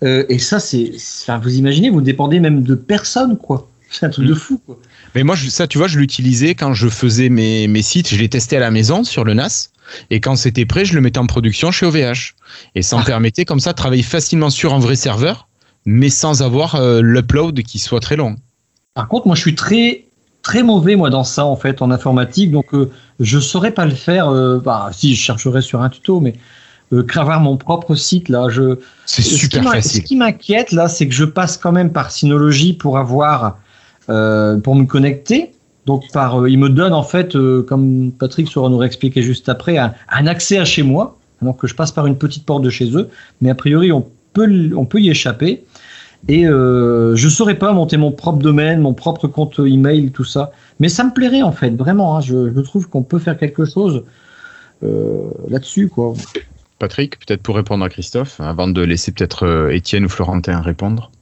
[0.02, 0.92] euh, et ça, c'est,
[1.22, 3.68] enfin, vous imaginez, vous dépendez même de personne, quoi.
[3.90, 4.36] C'est un truc de mm.
[4.36, 4.78] fou, quoi.
[5.14, 8.08] Mais moi, ça, tu vois, je l'utilisais quand je faisais mes, mes sites.
[8.08, 9.70] Je les testais à la maison sur le NAS.
[10.10, 12.34] Et quand c'était prêt, je le mettais en production chez OVH.
[12.76, 13.04] Et ça me ah.
[13.04, 15.48] permettait comme ça de travailler facilement sur un vrai serveur,
[15.84, 18.36] mais sans avoir euh, l'upload qui soit très long.
[18.94, 20.04] Par contre, moi, je suis très
[20.42, 23.94] très mauvais moi dans ça en fait en informatique, donc euh, je saurais pas le
[23.94, 24.30] faire.
[24.64, 26.34] bah, si je chercherais sur un tuto, mais
[26.92, 28.48] euh, avoir mon propre site là.
[28.48, 30.02] Je, c'est super facile.
[30.02, 33.58] Ce qui m'inquiète là, c'est que je passe quand même par Synology pour avoir,
[34.08, 35.52] euh, pour me connecter.
[35.86, 39.48] Donc par, euh, il me donne en fait, euh, comme Patrick saura nous réexpliquer juste
[39.48, 39.92] après, un,
[40.26, 41.16] accès à chez moi.
[41.42, 43.08] Donc que je passe par une petite porte de chez eux,
[43.40, 45.64] mais a priori on peut, on peut y échapper.
[46.28, 50.52] Et euh, je saurais pas monter mon propre domaine, mon propre compte email, tout ça.
[50.78, 52.16] Mais ça me plairait en fait, vraiment.
[52.16, 54.04] Hein, je, je, trouve qu'on peut faire quelque chose
[54.82, 56.12] euh, là-dessus, quoi.
[56.80, 61.12] Patrick, peut-être pour répondre à Christophe, avant de laisser peut-être euh, Étienne ou Florentin répondre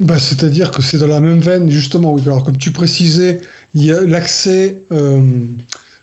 [0.00, 2.14] bah, C'est-à-dire que c'est dans la même veine, justement.
[2.18, 3.40] Alors, comme tu précisais,
[3.74, 5.22] l'accès, euh,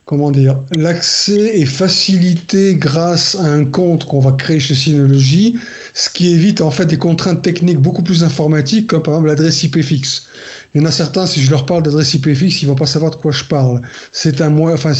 [0.06, 5.58] comment est facilité grâce à un compte qu'on va créer chez Synology,
[5.94, 9.62] ce qui évite en fait des contraintes techniques beaucoup plus informatiques, comme par exemple l'adresse
[9.62, 10.28] IP fixe.
[10.74, 12.86] Il y en a certains, si je leur parle d'adresse IP fixe, ils vont pas
[12.86, 13.82] savoir de quoi je parle.
[14.14, 14.94] C'est un enfin,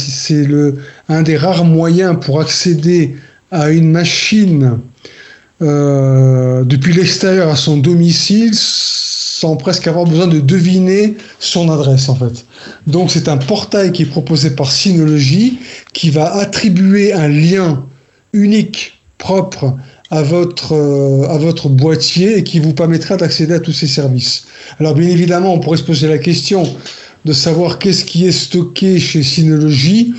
[1.08, 3.16] un des rares moyens pour accéder
[3.50, 4.78] à une machine
[5.62, 12.14] euh, depuis l'extérieur à son domicile sans presque avoir besoin de deviner son adresse en
[12.14, 12.44] fait.
[12.86, 15.58] Donc c'est un portail qui est proposé par Synology
[15.92, 17.84] qui va attribuer un lien
[18.32, 19.76] unique, propre
[20.10, 24.44] à votre, euh, à votre boîtier et qui vous permettra d'accéder à tous ces services.
[24.78, 26.62] Alors bien évidemment, on pourrait se poser la question
[27.24, 30.14] de savoir qu'est-ce qui est stocké chez Synology.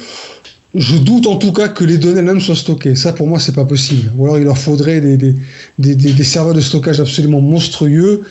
[0.73, 2.95] Je doute en tout cas que les données elles-mêmes soient stockées.
[2.95, 4.11] Ça, pour moi, c'est pas possible.
[4.17, 5.35] Ou alors, il leur faudrait des, des,
[5.77, 8.23] des, des serveurs de stockage absolument monstrueux.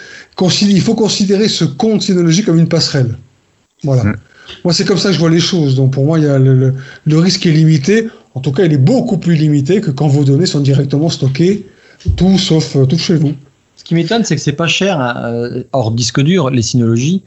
[0.62, 3.14] Il faut considérer ce compte Synology comme une passerelle.
[3.84, 4.04] Voilà.
[4.04, 4.16] Mm.
[4.64, 5.74] Moi, c'est comme ça que je vois les choses.
[5.74, 6.72] Donc, pour moi, il y a le,
[7.04, 8.08] le, risque est limité.
[8.34, 11.66] En tout cas, il est beaucoup plus limité que quand vos données sont directement stockées,
[12.16, 13.34] tout sauf tout chez vous.
[13.76, 17.22] Ce qui m'étonne, c'est que c'est pas cher hein, hors disque dur les Synology.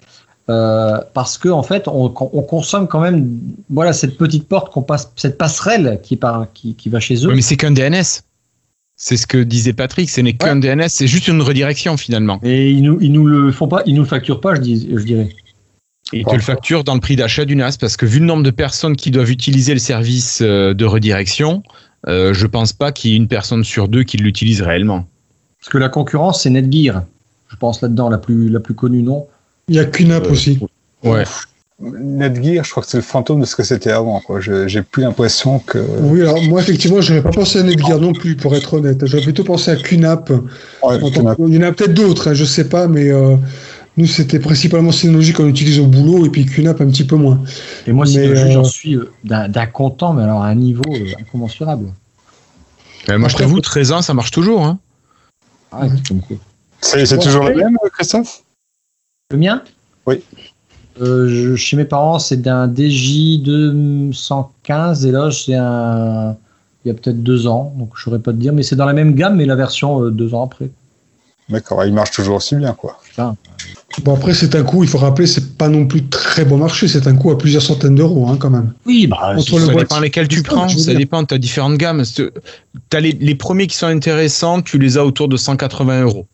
[0.49, 3.39] Euh, parce que en fait, on, on, consomme quand même,
[3.69, 7.33] voilà, cette petite porte qu'on passe, cette passerelle qui, par, qui, qui va chez eux.
[7.33, 8.21] mais c'est qu'un DNS.
[8.95, 10.09] C'est ce que disait Patrick.
[10.09, 12.39] Ce n'est qu'un DNS, c'est juste une redirection finalement.
[12.43, 14.89] Et ils nous, ils nous le font pas, ils nous le facturent pas, je, dis,
[14.93, 15.29] je dirais.
[16.11, 18.25] Et ils te le facturent dans le prix d'achat du NAS parce que vu le
[18.25, 21.63] nombre de personnes qui doivent utiliser le service euh, de redirection,
[22.07, 25.07] euh, je pense pas qu'il y ait une personne sur deux qui l'utilise réellement.
[25.59, 27.03] Parce que la concurrence, c'est Netgear.
[27.47, 29.27] Je pense là-dedans la plus, la plus connue, non
[29.68, 30.59] il y a QNAP euh, aussi.
[31.03, 31.24] Ouais.
[31.80, 34.22] Netgear, je crois que c'est le fantôme de ce que c'était avant.
[34.39, 35.80] J'ai plus l'impression que.
[36.01, 39.05] Oui, alors moi, effectivement, je n'avais pas pensé à Netgear non plus, pour être honnête.
[39.05, 40.32] J'aurais plutôt pensé à QNAP.
[40.89, 43.36] Il y en a peut-être d'autres, hein, je sais pas, mais euh,
[43.97, 47.41] nous, c'était principalement Synology qu'on utilise au boulot, et puis QNAP un petit peu moins.
[47.88, 50.84] Et moi, Synology, j'en euh, suis d'un content, mais alors à un niveau
[51.20, 51.91] incommensurable.
[53.09, 54.64] moi, je t'avoue, 13 ans, ça marche toujours.
[54.64, 54.80] Hein.
[55.72, 55.88] Ah,
[56.82, 58.43] c'est toujours le même, Christophe?
[59.34, 59.61] Le mien
[60.05, 60.21] Oui.
[61.01, 66.38] Euh, chez mes parents, c'est d'un DJ 215 et là, c'est un.
[66.86, 68.75] Il y a peut-être deux ans, donc je ne saurais pas te dire, mais c'est
[68.75, 70.69] dans la même gamme, mais la version euh, deux ans après.
[71.49, 72.99] D'accord, il marche toujours aussi bien, quoi.
[74.03, 76.88] Bon, après, c'est un coût, il faut rappeler, c'est pas non plus très bon marché,
[76.89, 78.73] c'est un coût à plusieurs centaines d'euros, hein, quand même.
[78.86, 80.97] Oui, bah, Entre Ça le dépend lesquels tu prends, ça dire.
[80.97, 82.03] dépend, tu as différentes gammes.
[82.15, 82.29] Tu
[82.91, 86.27] as les, les premiers qui sont intéressants, tu les as autour de 180 euros.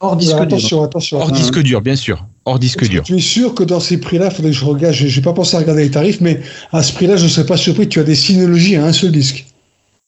[0.00, 0.42] hors disque dur.
[0.42, 1.18] attention, attention.
[1.20, 2.24] Hors disque dur, bien sûr.
[2.48, 3.02] Hors disque dur.
[3.02, 5.34] Tu es sûr que dans ces prix-là, il faudrait que je regarde, je n'ai pas
[5.34, 6.40] pensé à regarder les tarifs, mais
[6.72, 8.92] à ce prix-là, je ne serais pas surpris que tu as des synologies à un
[8.94, 9.44] seul disque.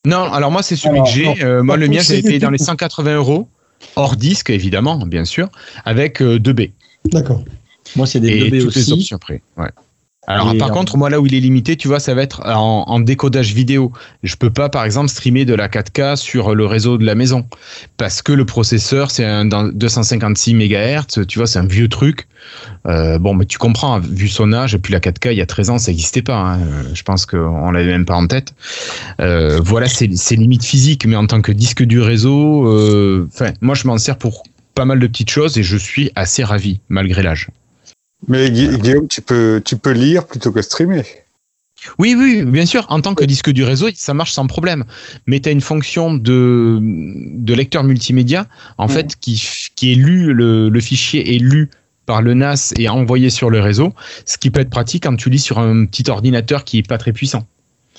[0.06, 1.44] Non, alors moi, c'est celui Alors, que j'ai.
[1.44, 2.64] Euh, moi, le mien, j'avais payé dans les tout.
[2.64, 3.46] 180 euros.
[3.94, 5.50] Hors disque, évidemment, bien sûr,
[5.84, 6.70] avec euh, 2B.
[7.12, 7.44] D'accord.
[7.96, 8.92] Moi, c'est des et 2B toutes les aussi.
[8.92, 9.42] options après.
[9.58, 9.68] Ouais.
[10.26, 12.22] Alors Et par en- contre, moi là où il est limité, tu vois, ça va
[12.22, 13.90] être en, en décodage vidéo.
[14.22, 17.46] Je peux pas, par exemple, streamer de la 4K sur le réseau de la maison
[17.96, 21.26] parce que le processeur c'est un dans 256 MHz.
[21.26, 22.28] Tu vois, c'est un vieux truc.
[22.86, 25.46] Euh, bon, mais tu comprends, vu son âge, et puis la 4K il y a
[25.46, 26.36] 13 ans, ça n'existait pas.
[26.36, 26.60] hein.
[26.60, 28.54] Euh, Je pense qu'on l'avait même pas en tête.
[29.20, 33.26] Euh, voilà, c'est limite physique, mais en tant que disque du réseau, euh,
[33.62, 34.42] moi je m'en sers pour
[34.74, 37.48] pas mal de petites choses et je suis assez ravi malgré l'âge.
[38.28, 41.02] Mais Gui- Guillaume, tu peux, tu peux lire plutôt que streamer.
[41.98, 42.84] Oui, oui, bien sûr.
[42.90, 44.84] En tant que disque du réseau, ça marche sans problème.
[45.26, 48.46] Mais tu as une fonction de, de lecteur multimédia,
[48.76, 48.92] en Mhm.
[48.92, 49.42] fait, qui,
[49.76, 51.70] qui est lu, le, le fichier est lu
[52.04, 53.94] par le NAS et envoyé sur le réseau,
[54.26, 56.98] ce qui peut être pratique quand tu lis sur un petit ordinateur qui est pas
[56.98, 57.46] très puissant.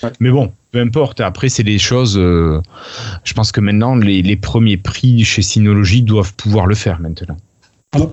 [0.04, 0.10] Ouais.
[0.20, 1.20] Mais bon, peu importe.
[1.22, 2.18] Après, c'est des choses.
[2.20, 2.62] euh,
[3.24, 7.38] je pense que maintenant, les, les premiers prix chez Synology doivent pouvoir le faire maintenant.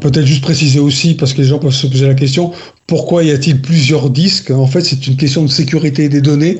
[0.00, 2.50] Peut-être juste préciser aussi, parce que les gens peuvent se poser la question,
[2.88, 4.50] pourquoi y a-t-il plusieurs disques?
[4.50, 6.58] En fait, c'est une question de sécurité des données,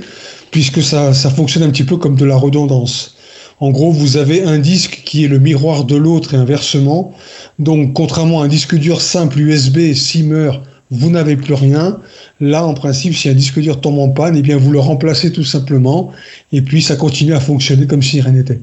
[0.53, 3.17] puisque ça, ça fonctionne un petit peu comme de la redondance.
[3.59, 7.13] En gros, vous avez un disque qui est le miroir de l'autre et inversement.
[7.59, 10.63] Donc, contrairement à un disque dur simple USB, s'il meurt,
[10.93, 11.99] vous n'avez plus rien.
[12.41, 15.33] Là, en principe, si un disque dur tombe en panne, eh bien, vous le remplacez
[15.33, 16.13] tout simplement,
[16.53, 18.61] et puis ça continue à fonctionner comme si rien n'était.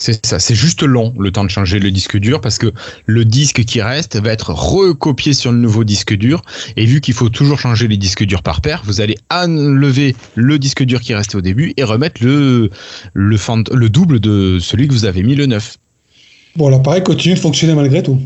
[0.00, 2.72] C'est ça, c'est juste long le temps de changer le disque dur parce que
[3.06, 6.42] le disque qui reste va être recopié sur le nouveau disque dur
[6.76, 10.58] et vu qu'il faut toujours changer les disques durs par paire, vous allez enlever le
[10.60, 12.70] disque dur qui restait au début et remettre le
[13.12, 15.78] le, fant- le double de celui que vous avez mis le neuf.
[16.54, 18.20] Bon, l'appareil continue de fonctionner malgré tout.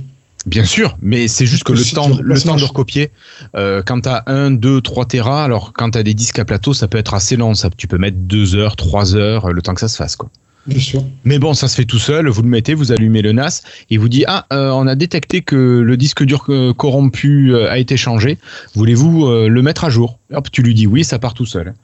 [0.45, 3.11] Bien sûr, mais c'est juste que le temps, le temps de recopier,
[3.57, 6.45] euh, quand tu as 1, 2, 3 Tera, alors quand tu as des disques à
[6.45, 7.55] plateau, ça peut être assez long.
[7.55, 10.17] Ça, tu peux mettre 2 heures, 3 heures, le temps que ça se fasse.
[10.17, 10.29] quoi.
[10.67, 11.05] Bien sûr.
[11.25, 12.29] Mais bon, ça se fait tout seul.
[12.29, 15.43] Vous le mettez, vous allumez le NAS et vous dit ah, euh, on a détecté
[15.43, 18.39] que le disque dur euh, corrompu euh, a été changé.
[18.75, 20.19] Voulez-vous euh, le mettre à jour?
[20.33, 21.75] Hop, tu lui dis oui, ça part tout seul.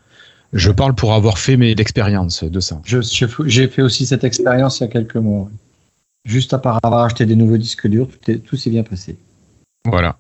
[0.53, 2.81] Je parle pour avoir fait mes l'expérience de ça.
[2.85, 3.01] Je-
[3.47, 5.51] J'ai fait aussi cette expérience il y a quelques mois.
[6.24, 9.16] Juste après avoir acheté des nouveaux disques durs, tout est- tout s'est bien passé.
[9.87, 10.16] Voilà.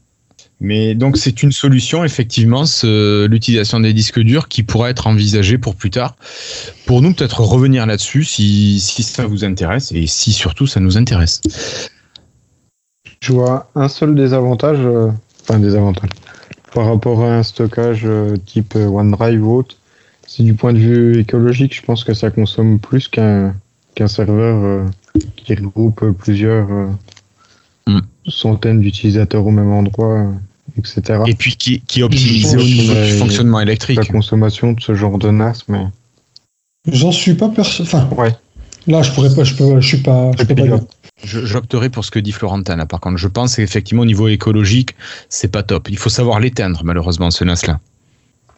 [0.60, 5.56] Mais donc c'est une solution effectivement, ce- l'utilisation des disques durs qui pourrait être envisagée
[5.56, 6.16] pour plus tard.
[6.86, 10.96] Pour nous peut-être revenir là-dessus si, si ça vous intéresse et si surtout ça nous
[10.96, 11.40] intéresse.
[13.20, 15.10] Je vois un seul désavantage, euh,
[15.42, 16.10] enfin désavantage,
[16.74, 19.76] par rapport à un stockage euh, type euh, OneDrive ou autre.
[20.26, 23.54] C'est du point de vue écologique, je pense que ça consomme plus qu'un
[23.94, 24.84] qu'un serveur euh,
[25.36, 26.86] qui regroupe plusieurs euh,
[27.86, 28.00] Mm.
[28.26, 30.26] centaines d'utilisateurs au même endroit,
[30.78, 31.20] etc.
[31.26, 33.98] Et puis qui, qui est optimisé au niveau du fonctionnement électrique.
[33.98, 35.84] La consommation de ce genre de NAS, mais
[36.90, 37.82] J'en suis pas perso.
[37.82, 38.34] Enfin, ouais.
[38.86, 40.80] là, je pourrais pas, je peux, je suis pas, je peux pas dire.
[41.24, 42.86] Je- J'opterai pour ce que dit Florentin là.
[42.86, 44.94] Par contre, je pense qu'effectivement au niveau écologique,
[45.28, 45.88] c'est pas top.
[45.90, 47.80] Il faut savoir l'éteindre malheureusement ce NAS là.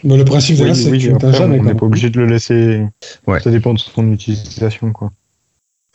[0.05, 1.59] Mais le principe de Oui, là, c'est oui, que tu après, n'éteins jamais.
[1.59, 2.83] on n'est pas obligé de le laisser.
[3.27, 3.41] Ouais.
[3.41, 5.11] Ça dépend de son utilisation, quoi.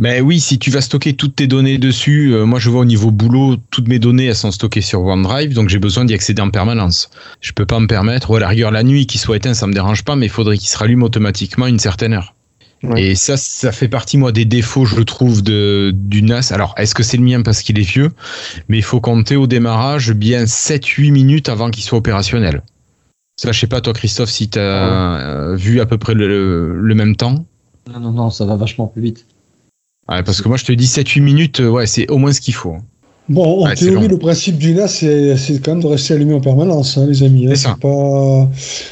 [0.01, 2.85] Mais oui, si tu vas stocker toutes tes données dessus, euh, moi je vois au
[2.85, 6.41] niveau boulot, toutes mes données elles sont stockées sur OneDrive, donc j'ai besoin d'y accéder
[6.41, 7.09] en permanence.
[7.39, 9.67] Je peux pas me permettre, ou à la rigueur la nuit qu'il soit éteint, ça
[9.67, 12.35] me dérange pas, mais il faudrait qu'il se rallume automatiquement à une certaine heure.
[12.83, 13.03] Ouais.
[13.03, 16.51] Et ça, ça fait partie moi des défauts, je le trouve, de, du NAS.
[16.51, 18.11] Alors, est-ce que c'est le mien parce qu'il est vieux?
[18.67, 22.63] Mais il faut compter au démarrage bien 7-8 minutes avant qu'il soit opérationnel.
[23.37, 26.95] Ça, je sais pas toi Christophe si tu as vu à peu près le, le
[26.95, 27.45] même temps.
[27.91, 29.25] Non, non, non, ça va vachement plus vite.
[30.09, 32.41] Ouais, parce que moi je te dis 7-8 minutes, euh, ouais, c'est au moins ce
[32.41, 32.77] qu'il faut.
[33.27, 36.41] Bon, en Ouais, théorie, le principe du NAS, c'est quand même de rester allumé en
[36.41, 37.47] permanence, hein, les amis.
[37.47, 37.53] hein.
[37.55, 38.49] C'est pas,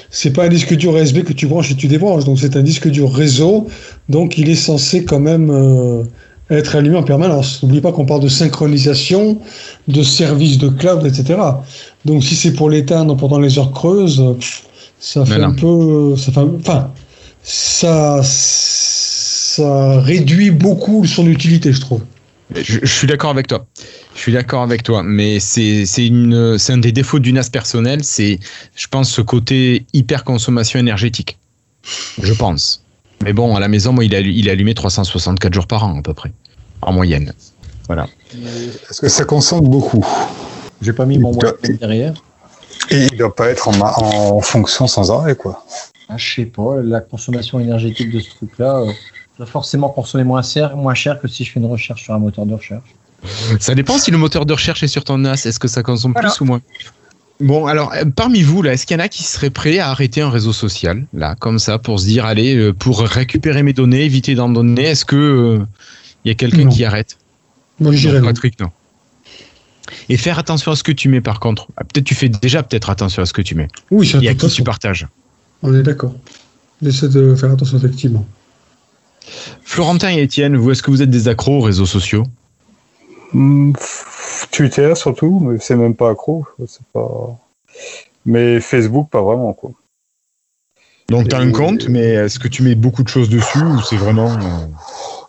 [0.09, 2.23] c'est pas un disque dur USB que tu branches et tu débranches.
[2.25, 3.67] Donc, c'est un disque dur réseau.
[4.09, 6.03] Donc, il est censé quand même euh,
[6.49, 7.61] être allumé en permanence.
[7.61, 9.39] N'oublie pas qu'on parle de synchronisation,
[9.87, 11.39] de services de cloud, etc.
[12.05, 14.63] Donc, si c'est pour l'éteindre pendant les heures creuses, pff,
[14.99, 16.91] ça fait un peu, ça fait, enfin,
[17.43, 18.21] ça,
[19.55, 22.01] ça réduit beaucoup son utilité, je trouve.
[22.55, 23.65] Je, je suis d'accord avec toi.
[24.15, 27.49] Je suis d'accord avec toi, mais c'est c'est une c'est un des défauts du NAS
[27.51, 28.39] personnel, c'est
[28.75, 31.37] je pense ce côté hyper consommation énergétique.
[32.21, 32.83] Je pense.
[33.23, 35.99] Mais bon, à la maison, moi, il, a, il est allumé 364 jours par an
[35.99, 36.31] à peu près,
[36.81, 37.33] en moyenne.
[37.87, 38.07] Voilà.
[38.89, 40.05] Est-ce que ça consomme beaucoup?
[40.81, 42.13] J'ai pas mis mon Wi-Fi derrière.
[42.89, 45.65] Et il doit pas être en, en fonction sans arrêt, quoi.
[46.09, 48.91] Ah, je sais pas, la consommation énergétique de ce truc-là euh,
[49.45, 52.45] forcément consommer moins cher, moins cher que si je fais une recherche sur un moteur
[52.45, 52.83] de recherche.
[53.59, 55.45] Ça dépend si le moteur de recherche est sur ton NAS.
[55.45, 56.29] Est-ce que ça consomme Voilà.
[56.29, 56.61] plus ou moins
[57.39, 59.89] Bon, alors, euh, parmi vous, là, est-ce qu'il y en a qui seraient prêts à
[59.89, 63.73] arrêter un réseau social, là, comme ça, pour se dire, allez, euh, pour récupérer mes
[63.73, 65.65] données, éviter d'en donner, est-ce que euh,
[66.23, 67.17] il y a quelqu'un qui arrête
[67.79, 68.21] Moi, je dirais.
[68.21, 68.69] Patrick, non.
[70.09, 71.67] Et faire attention à ce que tu mets, par contre.
[71.75, 73.67] Ah, Peut-être tu fais déjà peut-être attention à ce que tu mets.
[73.89, 75.07] Oui, c'est Et à qui tu partages.
[75.63, 76.15] On est d'accord.
[76.81, 78.25] J'essaie de faire attention, effectivement.
[79.63, 82.23] Florentin et Étienne, vous, est-ce que vous êtes des accros aux réseaux sociaux?
[83.33, 83.73] Hmm,
[84.51, 86.45] Twitter surtout, mais c'est même pas accro.
[86.67, 87.37] C'est pas.
[88.25, 89.71] Mais Facebook, pas vraiment, quoi.
[91.09, 93.81] Donc, tu as un compte, mais est-ce que tu mets beaucoup de choses dessus ou
[93.81, 94.31] c'est vraiment.
[94.31, 94.67] euh,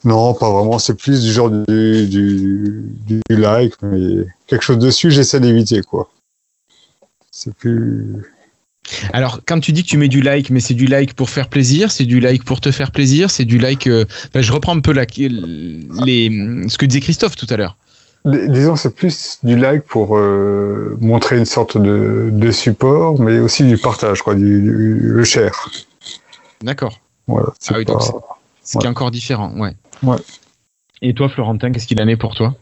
[0.04, 0.78] Non, pas vraiment.
[0.78, 6.10] C'est plus du genre du, du, du like, mais quelque chose dessus, j'essaie d'éviter, quoi.
[7.30, 8.33] C'est plus.
[9.12, 11.48] Alors, quand tu dis que tu mets du like, mais c'est du like pour faire
[11.48, 13.86] plaisir, c'est du like pour te faire plaisir, c'est du like.
[13.86, 16.28] euh, ben, je reprends un peu la, les,
[16.68, 17.76] ce que disait Christophe tout à l'heure.
[18.26, 23.38] Dis- Disons, c'est plus du like pour euh, montrer une sorte de, de support, mais
[23.38, 25.68] aussi du partage, quoi, du, du- le share.
[26.62, 26.98] D'accord.
[27.26, 27.48] Voilà.
[27.58, 27.98] c'est Ah oui, pas-
[28.80, 29.72] qui est encore différent, ouais.
[30.02, 30.16] Ouais.
[31.02, 32.54] Et toi, Florentin, qu'est-ce qu'il en est pour toi?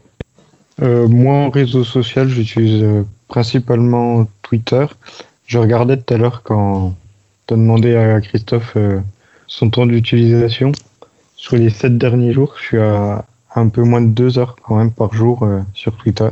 [0.81, 4.85] Euh, moi, en réseau social, j'utilise euh, principalement Twitter.
[5.45, 6.95] Je regardais tout à l'heure quand
[7.47, 8.99] tu as demandé à Christophe euh,
[9.47, 10.71] son temps d'utilisation.
[11.35, 13.25] Sur les sept derniers jours, je suis à
[13.55, 16.29] un peu moins de deux heures quand même par jour euh, sur Twitter.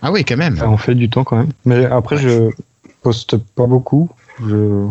[0.00, 0.56] Ah oui, quand même.
[0.56, 1.50] Ça en fait du temps quand même.
[1.64, 2.50] Mais après, je
[3.02, 4.08] poste pas beaucoup.
[4.46, 4.88] Je,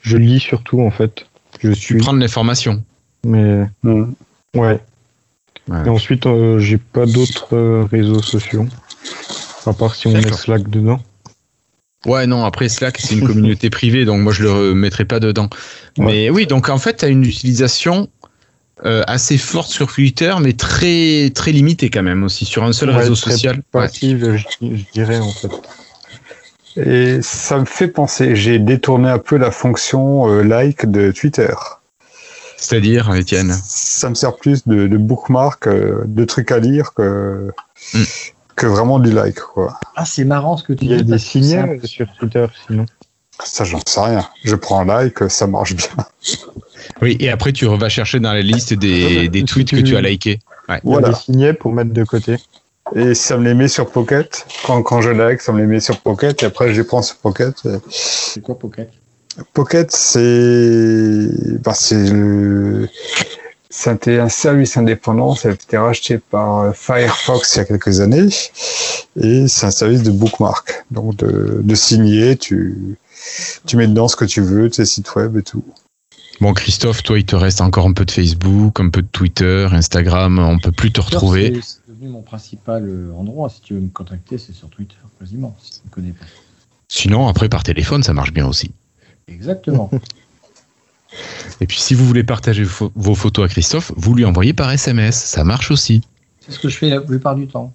[0.00, 1.26] je lis surtout en fait.
[1.62, 1.98] Je suis.
[1.98, 2.82] prends de l'information.
[3.24, 4.12] Mais Hmm.
[4.54, 4.80] ouais.
[5.68, 5.86] Ouais.
[5.86, 8.66] Et ensuite, euh, j'ai pas d'autres réseaux sociaux.
[9.66, 10.32] À part si on met.
[10.32, 11.00] Slack dedans.
[12.06, 15.50] Ouais, non, après Slack, c'est une communauté privée, donc moi je le mettrai pas dedans.
[15.98, 18.08] Mais oui, donc en fait, tu as une utilisation
[18.86, 22.90] euh, assez forte sur Twitter, mais très très limitée quand même aussi, sur un seul
[22.90, 23.56] Ouais, réseau très social.
[23.56, 23.62] Ouais.
[23.72, 25.50] Passive, je, je dirais en fait.
[26.76, 31.52] Et ça me fait penser, j'ai détourné un peu la fonction euh, like de Twitter.
[32.56, 33.54] C'est-à-dire, Étienne?
[33.64, 37.50] Ça me sert plus de, de bookmark, euh, de trucs à lire que,
[37.94, 38.02] Hmm.
[38.60, 39.78] Que vraiment du like, quoi.
[39.96, 41.04] Ah, c'est marrant ce que tu Il y a dis.
[41.12, 42.84] des signaux sur Twitter sinon.
[43.42, 44.26] Ça, j'en sais rien.
[44.44, 45.88] Je prends un like, ça marche bien.
[47.00, 50.02] Oui, et après tu vas chercher dans la liste des, des tweets que tu as
[50.02, 50.40] likés.
[50.68, 51.08] Il y a Voilà.
[51.08, 52.36] des signets pour mettre de côté.
[52.94, 54.44] Et ça me les met sur Pocket.
[54.66, 56.42] Quand, quand je like, ça me les met sur Pocket.
[56.42, 57.54] Et après, je les prends sur Pocket.
[57.64, 58.90] Et C'est quoi Pocket?
[59.54, 61.28] Pocket, c'est
[61.64, 62.88] bah, c'est le
[63.70, 68.28] c'était un service indépendant, ça a été racheté par Firefox il y a quelques années,
[69.16, 72.98] et c'est un service de bookmark, donc de, de signer, tu
[73.66, 75.64] tu mets dedans ce que tu veux, tes sites web et tout.
[76.40, 79.68] Bon, Christophe, toi, il te reste encore un peu de Facebook, un peu de Twitter,
[79.70, 81.52] Instagram, on peut plus te retrouver.
[81.56, 83.50] C'est c'est devenu mon principal euh, endroit.
[83.50, 86.24] Si tu veux me contacter, c'est sur Twitter, quasiment, si tu ne me connais pas.
[86.88, 88.70] Sinon, après, par téléphone, ça marche bien aussi.
[89.28, 89.90] Exactement.
[91.60, 94.70] Et puis, si vous voulez partager fo- vos photos à Christophe, vous lui envoyez par
[94.70, 95.16] SMS.
[95.16, 96.00] Ça marche aussi.
[96.40, 97.72] c'est ce que je fais la plupart du temps.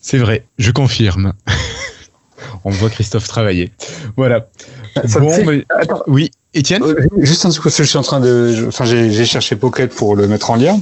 [0.00, 1.32] C'est vrai, je confirme.
[2.64, 3.72] On voit Christophe travailler.
[4.16, 4.48] Voilà.
[5.06, 7.98] Ça Bon, fait- mais- Attends, Oui, Étienne Euh, Juste un truc, parce que je suis
[7.98, 8.64] en train de.
[8.68, 10.78] Enfin, j'ai j'ai cherché Pocket pour le mettre en lien.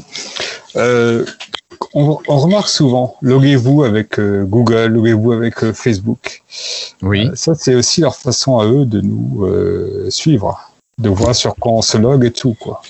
[0.77, 1.25] Euh,
[1.95, 6.43] on, on remarque souvent, loguez-vous avec euh, Google, loguez-vous avec euh, Facebook.
[7.01, 7.29] Oui.
[7.29, 11.55] Euh, ça, c'est aussi leur façon à eux de nous euh, suivre, de voir sur
[11.57, 12.83] quoi on se log et tout, quoi.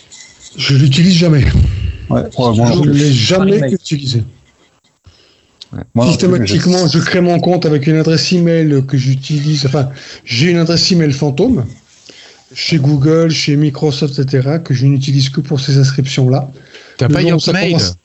[0.57, 1.45] Je l'utilise jamais.
[2.11, 4.25] Ouais, ouais, moi, je ne l'ai jamais utilisé.
[5.95, 9.65] moi, Systématiquement, je crée mon compte avec une adresse email que j'utilise.
[9.67, 9.89] Enfin,
[10.25, 11.65] j'ai une adresse email fantôme
[12.55, 16.51] chez Google, chez Microsoft, etc., que je n'utilise que pour ces inscriptions-là.
[16.99, 17.97] T'as pas Yopmail commence-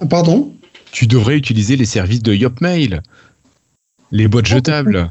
[0.00, 0.52] Ah, Pardon?
[0.90, 3.00] Tu devrais utiliser les services de Yopmail.
[4.10, 5.08] Les boîtes jetables.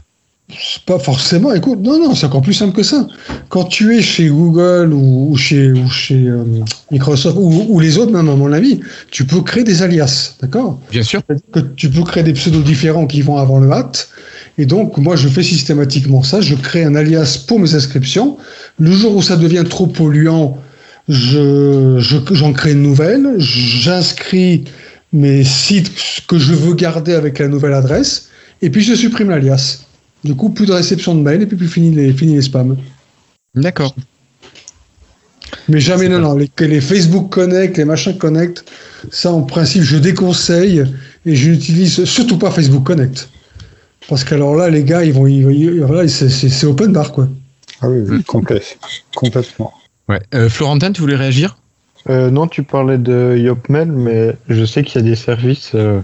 [0.86, 1.54] Pas forcément.
[1.54, 3.08] Écoute, non, non, c'est encore plus simple que ça.
[3.50, 6.44] Quand tu es chez Google ou, ou chez, ou chez euh,
[6.91, 8.80] Microsoft ou, ou les autres, même à mon avis,
[9.10, 10.80] tu peux créer des alias, d'accord?
[10.91, 11.22] Bien sûr.
[11.54, 14.10] que tu peux créer des pseudos différents qui vont avant le hâte.
[14.60, 16.39] Et donc, moi, je fais systématiquement ça.
[16.41, 18.38] Je crée un alias pour mes inscriptions.
[18.78, 20.58] Le jour où ça devient trop polluant,
[21.10, 23.36] je, je- j'en crée une nouvelle.
[23.38, 24.66] J'inscris
[25.14, 25.91] mes sites
[26.28, 28.28] que je veux garder avec la nouvelle adresse.
[28.62, 29.80] Et puis, je supprime l'alias.
[30.24, 32.78] Du coup, plus de réception de mail et puis plus fini les, fini les spams.
[33.56, 33.94] D'accord.
[35.70, 38.66] Mais jamais, non, non, les, que les Facebook Connect, les machins Connect,
[39.12, 40.84] ça, en principe, je déconseille
[41.26, 43.30] et je n'utilise surtout pas Facebook Connect.
[44.10, 47.30] Parce qu'alors là, les gars, ils vont, ils, ils- voilà, c'est- open bar, quoi.
[47.82, 48.62] Ah oui, oui, complet,
[49.16, 49.74] complètement.
[50.10, 50.22] Ouais.
[50.34, 51.58] Euh, Florentin, tu voulais réagir?
[52.10, 56.02] Euh, non, tu parlais de Yopmail, mais je sais qu'il y a des services euh,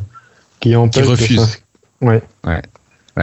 [0.62, 1.06] qui empêchent.
[1.06, 1.60] de refusent.
[2.02, 2.22] Ouais.
[2.46, 2.62] Ouais,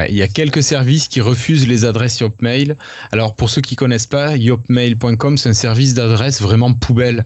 [0.08, 2.76] il y a quelques services qui refusent les adresses Yopmail.
[3.12, 7.24] Alors pour ceux qui connaissent pas, yopmail.com c'est un service d'adresse vraiment poubelle.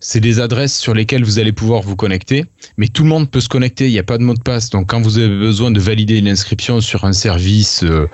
[0.00, 2.44] C'est des adresses sur lesquelles vous allez pouvoir vous connecter,
[2.76, 4.70] mais tout le monde peut se connecter, il n'y a pas de mot de passe.
[4.70, 8.08] Donc quand vous avez besoin de valider une inscription sur un service euh,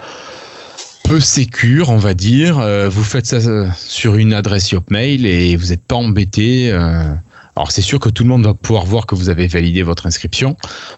[1.08, 5.56] peu sécure, on va dire, euh, vous faites ça euh, sur une adresse Yopmail et
[5.56, 6.70] vous n'êtes pas embêté.
[6.70, 7.14] euh.
[7.56, 10.06] alors c'est sûr que tout le monde va pouvoir voir que vous avez validé votre
[10.06, 10.56] inscription,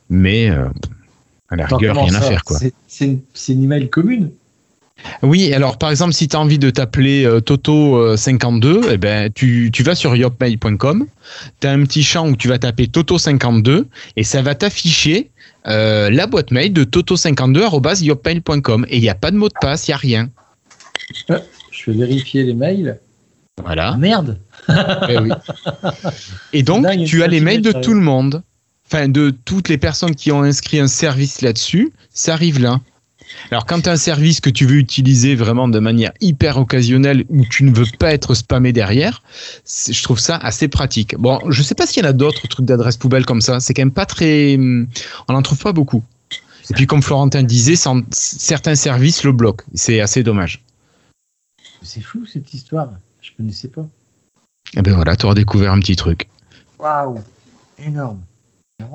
[0.08, 0.50] mais
[1.50, 2.58] à la Attends, rigueur, comment rien à ça faire quoi.
[2.86, 4.30] C'est- une, email commune.
[5.22, 9.70] Oui, alors par exemple, si tu as envie de t'appeler euh, Toto52, eh ben, tu,
[9.72, 11.06] tu vas sur yopmail.com,
[11.60, 13.84] tu as un petit champ où tu vas taper Toto52
[14.16, 15.30] et ça va t'afficher
[15.66, 19.88] euh, la boîte mail de toto52.yopmail.com et il n'y a pas de mot de passe,
[19.88, 20.28] il n'y a rien.
[21.70, 22.98] Je vais vérifier les mails.
[23.58, 23.96] Ah Voilà.
[23.96, 24.38] merde
[25.08, 25.30] Eh oui.
[26.52, 28.42] Et donc, Dingue, tu as les mails de tout le monde,
[28.92, 32.80] enfin de toutes les personnes qui ont inscrit un service là-dessus, ça arrive là.
[33.52, 37.24] Alors quand tu as un service que tu veux utiliser vraiment de manière hyper occasionnelle
[37.28, 39.22] où tu ne veux pas être spammé derrière,
[39.64, 41.14] je trouve ça assez pratique.
[41.16, 43.72] Bon, je sais pas s'il y en a d'autres trucs d'adresse poubelle comme ça, c'est
[43.72, 44.56] quand même pas très...
[44.56, 44.88] hum,
[45.28, 46.02] On n'en trouve pas beaucoup.
[46.70, 49.64] Et puis comme Florentin disait, sans- certains services le bloquent.
[49.74, 50.62] C'est assez dommage.
[51.82, 52.90] C'est fou cette histoire.
[53.22, 53.86] Je connaissais pas.
[54.76, 56.28] Et ben voilà, tu auras découvert un petit truc.
[56.78, 57.20] Waouh
[57.78, 58.20] Énorme.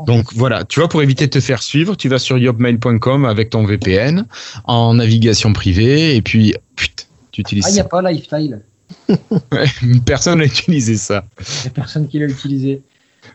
[0.05, 3.49] Donc voilà, tu vois, pour éviter de te faire suivre, tu vas sur yopmail.com avec
[3.49, 4.25] ton VPN
[4.65, 7.89] en navigation privée et puis, putain, tu utilises Ah, il n'y a ça.
[7.89, 8.61] pas Lifestyle.
[10.05, 11.25] Personne n'a utilisé ça.
[11.39, 12.81] Il n'y a personne qui l'a utilisé.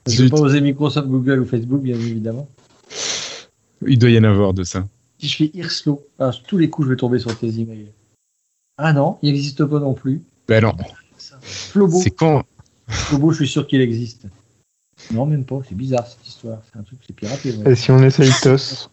[0.06, 2.48] Je vais pas oser Microsoft, Google ou Facebook, bien évidemment.
[3.86, 4.86] Il doit y en avoir de ça.
[5.18, 7.88] Si je fais Irslo, ah, tous les coups, je vais tomber sur tes emails.
[8.78, 10.22] Ah non, il n'existe pas non plus.
[10.48, 10.72] Ben non,
[11.42, 12.42] Flobo, c'est con.
[12.88, 14.26] Flobo, je suis sûr qu'il existe.
[15.12, 15.60] Non, même pas.
[15.68, 16.58] C'est bizarre cette histoire.
[16.72, 17.52] C'est un truc, c'est piraté.
[17.52, 17.72] ouais.
[17.72, 18.88] Et si on essaye TOS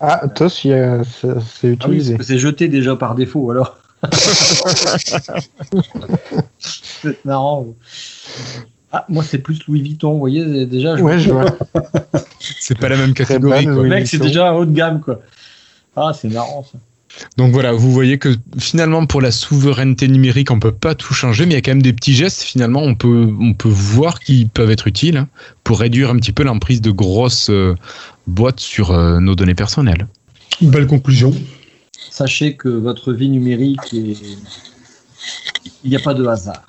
[0.00, 2.16] Ah, TOS, a- c'est Ah oui, utilisé.
[2.20, 3.78] c'est jeté déjà par défaut, alors.
[6.58, 7.66] c'est marrant.
[8.92, 10.96] Ah, moi, c'est plus Louis Vuitton, vous voyez, déjà.
[10.96, 11.44] je- ouais, je vois.
[12.60, 13.64] C'est pas la même catégorie.
[13.64, 13.74] quoi.
[13.82, 15.20] Le mec, c'est déjà un haut de gamme, quoi.
[15.96, 16.78] Ah, c'est marrant, ça.
[17.36, 21.46] Donc voilà, vous voyez que finalement pour la souveraineté numérique, on peut pas tout changer,
[21.46, 22.42] mais il y a quand même des petits gestes.
[22.42, 25.28] Finalement, on peut on peut voir qui peuvent être utiles hein,
[25.64, 27.74] pour réduire un petit peu l'emprise de grosses euh,
[28.26, 30.06] boîtes sur euh, nos données personnelles.
[30.60, 31.32] Une belle conclusion.
[32.10, 34.16] Sachez que votre vie numérique est.
[35.84, 36.62] Il n'y a pas de hasard.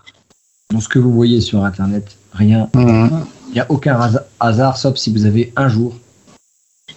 [0.71, 2.69] Dans ce que vous voyez sur Internet, rien.
[2.75, 3.25] Mhm.
[3.49, 5.95] Il n'y a aucun hasa- hasard, sauf si vous avez un jour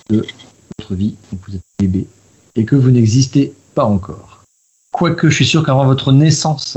[0.08, 0.26] de
[0.78, 2.06] votre vie, donc vous êtes bébé,
[2.60, 4.44] et que vous n'existez pas encore.
[4.92, 6.76] Quoique, je suis sûr qu'avant votre naissance,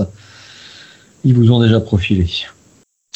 [1.25, 2.25] ils vous ont déjà profilé.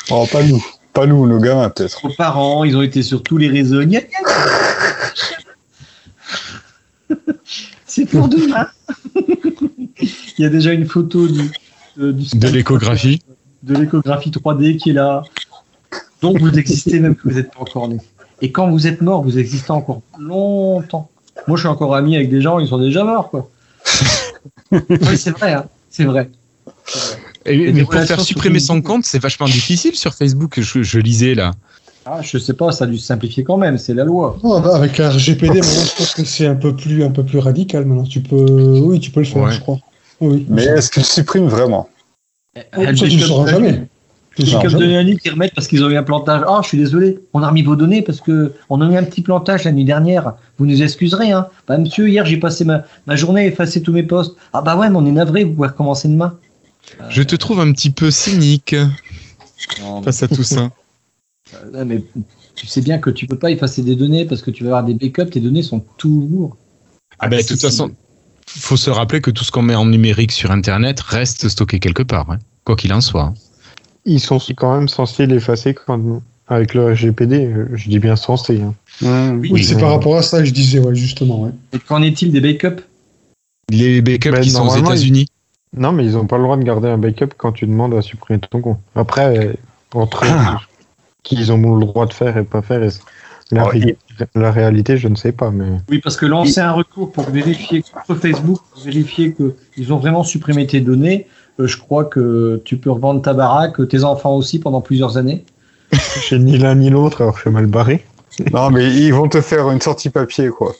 [0.09, 0.61] Oh, pas nous.
[0.91, 2.01] Pas nous, nos gamins, peut-être.
[2.03, 3.81] Vos parents, ils ont été sur tous les réseaux.
[3.83, 4.19] Gna, gna,
[7.09, 7.15] gna.
[7.85, 8.67] C'est pour demain.
[9.95, 11.49] Il y a déjà une photo du,
[11.95, 13.21] de, du De l'échographie.
[13.63, 15.23] de l'échographie 3D qui est là.
[16.21, 17.97] Donc vous existez même que vous n'êtes pas encore né.
[18.41, 21.09] Et quand vous êtes mort, vous existez encore longtemps.
[21.47, 23.49] Moi, je suis encore ami avec des gens, ils sont déjà morts, quoi.
[24.71, 25.65] oui, c'est vrai, hein.
[25.89, 26.29] c'est vrai.
[27.45, 30.59] Et- Et des mais pour faire supprimer son compte, c'est vachement difficile sur Facebook.
[30.59, 31.51] Je, je lisais là.
[32.05, 34.37] Ah, je sais pas, ça a dû se simplifier quand même, c'est la loi.
[34.43, 37.23] Oh, bah, avec un RGPD, maintenant, je pense que c'est un peu plus, un peu
[37.23, 37.85] plus radical.
[37.85, 39.51] Maintenant, tu peux, oui, tu peux le faire, Ouais.
[39.51, 39.77] je crois.
[40.21, 40.45] Oui.
[40.49, 41.89] Mais est-ce qu'ils suppriment vraiment?
[42.55, 43.87] Oh, ça, tu ne sauras jamais.
[44.37, 46.43] Tu le C'est sauras comme de l'année qui remettent parce qu'ils ont eu un plantage.
[46.47, 49.03] Ah, je suis désolé, on a remis vos données parce que on a eu un
[49.03, 50.33] petit plantage la nuit dernière.
[50.59, 51.47] Vous nous excuserez, hein.
[51.67, 54.35] Bah, monsieur, hier, j'ai passé ma, ma journée à effacer tous mes postes.
[54.53, 56.37] Ah, bah ouais, mais on est navré, vous pouvez recommencer demain.
[57.09, 58.75] Je te trouve un petit peu cynique
[59.81, 60.69] Non, mais- face à tout ça.
[61.73, 62.03] Ouais, mais
[62.55, 64.83] tu sais bien que tu peux pas effacer des données parce que tu vas avoir
[64.83, 66.57] des backups, tes données sont toujours.
[67.19, 67.89] Ah ben, de toute façon,
[68.45, 72.03] faut se rappeler que tout ce qu'on met en numérique sur Internet reste stocké quelque
[72.03, 73.33] part, hein, quoi qu'il en soit.
[74.07, 75.99] Ils sont quand même censés l'effacer quand...
[76.47, 77.53] avec le RGPD.
[77.73, 78.61] Je dis bien censé.
[78.61, 78.73] hein.
[79.39, 79.49] Oui.
[79.51, 81.41] Oui, c'est par rapport à ça que je disais, ouais, justement.
[81.43, 81.51] Ouais.
[81.73, 82.81] Et qu'en est-il des backups?
[83.69, 85.27] Les backups Ben, qui sont aux États-Unis.
[85.75, 88.01] Non, mais ils n'ont pas le droit de garder un backup quand tu demandes à
[88.01, 88.79] supprimer ton compte.
[88.95, 89.57] Après,
[89.93, 90.61] entre Ah.
[91.23, 92.89] qu'ils ont le droit de faire et pas faire, et
[93.51, 93.97] la, Oh, ré-
[94.35, 95.51] la réalité, je ne sais pas.
[95.51, 99.35] Mais Oui, parce que lancer un recours pour vérifier contre Facebook, pour vérifier
[99.75, 103.87] qu'ils ont vraiment supprimé tes données, euh, je crois que tu peux revendre ta baraque,
[103.87, 105.45] tes enfants aussi pendant plusieurs années.
[106.29, 108.05] j'ai ni l'un ni l'autre, alors je suis mal barré.
[108.51, 110.75] Non, mais ils vont te faire une sortie papier, quoi.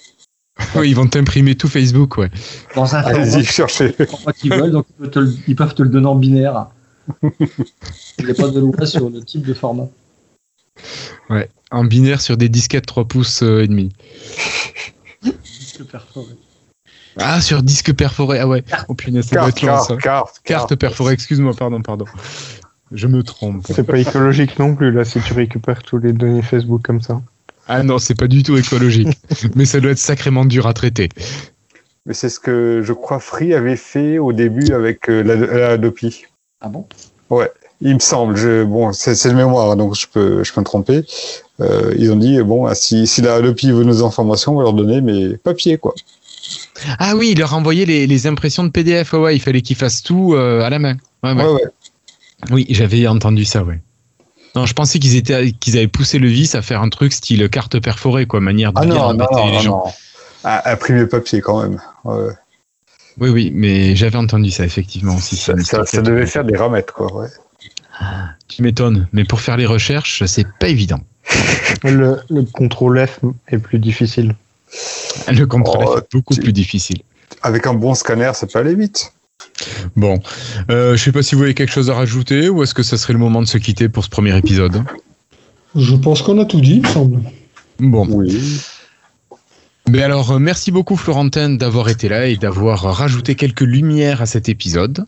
[0.75, 2.29] Oui, ils vont t'imprimer tout Facebook, ouais.
[2.75, 3.95] Dans un Allez-y, cherchez.
[4.37, 6.67] qu'ils veulent, donc ils peuvent, te le, ils peuvent te le donner en binaire.
[8.19, 9.87] Il n'y a pas de loi sur le type de format.
[11.29, 11.49] Ouais.
[11.71, 13.91] En binaire sur des disquettes 3 pouces euh, et demi.
[15.23, 16.33] Disque perforé.
[17.19, 18.39] Ah, sur disque perforé.
[18.39, 18.63] Ah ouais.
[18.87, 19.95] Oh punaise, ça doit Carte, être long, ça.
[19.95, 22.05] carte, carte, Carte perforée, excuse-moi, pardon, pardon.
[22.91, 23.65] Je me trompe.
[23.67, 27.21] C'est pas écologique non plus, là, si tu récupères tous les données Facebook comme ça.
[27.67, 29.09] Ah non, c'est pas du tout écologique.
[29.55, 31.09] Mais ça doit être sacrément dur à traiter.
[32.05, 35.69] Mais c'est ce que je crois Free avait fait au début avec euh, la, la
[35.71, 36.23] Adopi.
[36.61, 36.85] Ah bon?
[37.81, 40.65] Il me semble, je, bon, c'est c'est de mémoire, donc je peux, je peux me
[40.65, 41.03] tromper.
[41.59, 44.63] Euh, ils ont dit, bon, ah, si, si la Adopi veut nos informations, on va
[44.63, 45.93] leur donner mes papiers, quoi.
[46.99, 49.13] Ah oui, il leur a envoyé les, les impressions de PDF.
[49.13, 50.97] Ouais, ouais, il fallait qu'ils fassent tout euh, à la main.
[51.23, 51.43] Ouais, ouais.
[51.43, 51.61] Ouais, ouais.
[52.51, 53.81] Oui, j'avais entendu ça, ouais.
[54.55, 57.47] Non, je pensais qu'ils étaient, qu'ils avaient poussé le vice à faire un truc style
[57.49, 59.83] carte perforée, quoi, manière de Ah bien non, non, les non, gens.
[59.85, 59.91] non.
[60.43, 61.81] Ah, imprimer papier quand même.
[62.03, 62.29] Ouais.
[63.19, 65.35] Oui, oui, mais j'avais entendu ça effectivement aussi.
[65.35, 67.11] Ça, ça, ça devait faire des ramettes, quoi.
[67.13, 67.27] Ouais.
[68.47, 71.01] Tu m'étonnes, mais pour faire les recherches, c'est pas évident.
[71.83, 74.35] Le, le contrôle F est plus difficile.
[75.31, 77.01] Le contrôle Oh, est beaucoup plus difficile.
[77.41, 79.13] Avec un bon scanner, ça peut aller vite.
[79.95, 80.19] Bon,
[80.69, 82.97] euh, je sais pas si vous avez quelque chose à rajouter ou est-ce que ça
[82.97, 84.83] serait le moment de se quitter pour ce premier épisode.
[85.75, 87.21] Je pense qu'on a tout dit, il me semble.
[87.79, 88.61] Bon, Oui.
[89.89, 94.25] mais alors euh, merci beaucoup Florentin d'avoir été là et d'avoir rajouté quelques lumières à
[94.25, 95.05] cet épisode.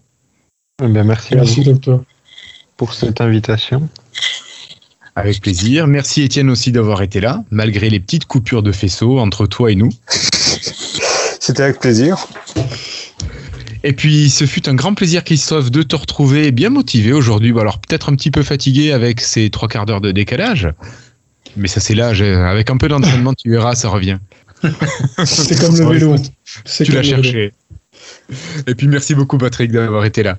[0.84, 2.04] Eh bien, merci, à Merci, vous docteur.
[2.78, 3.90] pour cette invitation.
[5.20, 5.88] Avec plaisir.
[5.88, 9.76] Merci Étienne aussi d'avoir été là, malgré les petites coupures de faisceau entre toi et
[9.76, 9.90] nous.
[11.40, 12.28] C'était avec plaisir.
[13.84, 17.52] Et puis, ce fut un grand plaisir, Christophe, de te retrouver bien motivé aujourd'hui.
[17.52, 20.70] Bon, Alors, peut-être un petit peu fatigué avec ces trois quarts d'heure de décalage.
[21.58, 22.22] Mais ça, c'est l'âge.
[22.22, 24.18] Avec un peu d'entraînement, tu verras, ça revient.
[25.26, 26.16] C'est comme le vélo.
[26.66, 27.54] C'est Tu l'as cherché.
[28.68, 30.38] Et puis, merci beaucoup, Patrick, d'avoir été là.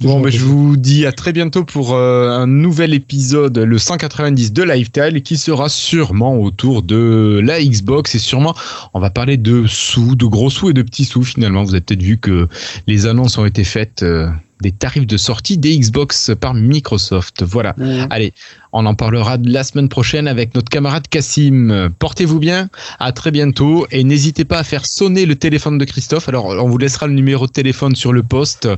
[0.00, 4.52] Bon, c'est je vous dis à très bientôt pour euh, un nouvel épisode, le 190
[4.52, 8.54] de Lifetile, qui sera sûrement autour de la Xbox et sûrement
[8.94, 11.64] on va parler de sous, de gros sous et de petits sous finalement.
[11.64, 12.48] Vous avez peut-être vu que
[12.86, 14.28] les annonces ont été faites euh,
[14.62, 17.42] des tarifs de sortie des Xbox par Microsoft.
[17.42, 17.74] Voilà.
[18.10, 18.32] Allez,
[18.72, 21.90] on en parlera la semaine prochaine avec notre camarade Cassim.
[21.98, 22.68] Portez-vous bien,
[22.98, 26.28] à très bientôt et n'hésitez pas à faire sonner le téléphone de Christophe.
[26.28, 28.68] Alors, on vous laissera le numéro de téléphone sur le poste.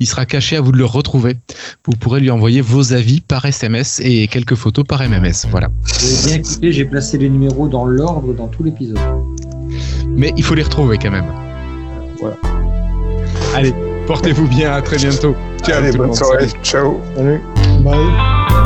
[0.00, 1.36] Il sera caché à vous de le retrouver.
[1.84, 5.46] Vous pourrez lui envoyer vos avis par SMS et quelques photos par MMS.
[5.50, 5.68] Voilà.
[5.68, 8.98] Avez bien écouté, j'ai placé les numéros dans l'ordre dans tout l'épisode.
[10.08, 11.26] Mais il faut les retrouver quand même.
[12.20, 12.36] Voilà.
[13.54, 13.72] Allez,
[14.08, 15.36] portez-vous bien, à très bientôt.
[15.62, 16.16] Ciao Allez, bonne monde.
[16.16, 16.48] soirée.
[16.62, 17.00] Ciao.
[17.14, 17.42] Salut.
[17.80, 18.57] Bye.